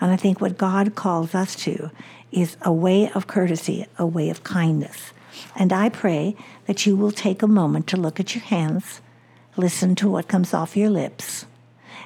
And 0.00 0.12
I 0.12 0.16
think 0.16 0.40
what 0.40 0.56
God 0.56 0.94
calls 0.94 1.34
us 1.34 1.56
to 1.64 1.90
is 2.30 2.56
a 2.62 2.72
way 2.72 3.10
of 3.10 3.26
courtesy, 3.26 3.86
a 3.98 4.06
way 4.06 4.30
of 4.30 4.44
kindness. 4.44 5.12
And 5.56 5.72
I 5.72 5.88
pray 5.88 6.36
that 6.66 6.86
you 6.86 6.96
will 6.96 7.10
take 7.10 7.42
a 7.42 7.48
moment 7.48 7.88
to 7.88 7.96
look 7.96 8.20
at 8.20 8.34
your 8.34 8.44
hands, 8.44 9.00
listen 9.56 9.96
to 9.96 10.08
what 10.08 10.28
comes 10.28 10.54
off 10.54 10.76
your 10.76 10.90
lips, 10.90 11.44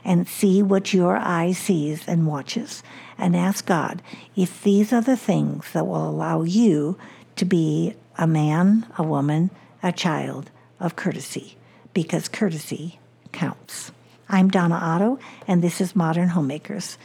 and 0.04 0.26
see 0.26 0.62
what 0.62 0.94
your 0.94 1.18
eye 1.18 1.52
sees 1.52 2.08
and 2.08 2.26
watches, 2.26 2.82
and 3.18 3.36
ask 3.36 3.66
God 3.66 4.00
if 4.36 4.62
these 4.62 4.90
are 4.90 5.02
the 5.02 5.16
things 5.18 5.70
that 5.72 5.86
will 5.86 6.08
allow 6.08 6.42
you 6.42 6.96
to 7.36 7.44
be 7.44 7.94
a 8.16 8.26
man, 8.26 8.86
a 8.96 9.02
woman, 9.02 9.50
a 9.82 9.92
child 9.92 10.50
of 10.80 10.96
courtesy 10.96 11.56
because 11.94 12.28
courtesy 12.28 12.98
counts. 13.32 13.92
I'm 14.28 14.48
Donna 14.48 14.74
Otto, 14.74 15.18
and 15.46 15.62
this 15.62 15.80
is 15.80 15.94
Modern 15.94 16.30
Homemakers. 16.30 16.98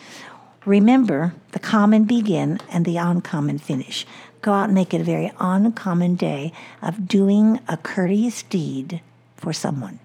Remember, 0.65 1.33
the 1.51 1.59
common 1.59 2.05
begin 2.05 2.59
and 2.71 2.85
the 2.85 2.97
uncommon 2.97 3.57
finish. 3.57 4.05
Go 4.41 4.53
out 4.53 4.65
and 4.65 4.73
make 4.73 4.93
it 4.93 5.01
a 5.01 5.05
very 5.05 5.31
uncommon 5.39 6.15
day 6.15 6.51
of 6.81 7.07
doing 7.07 7.59
a 7.67 7.77
courteous 7.77 8.43
deed 8.43 9.01
for 9.37 9.53
someone. 9.53 9.99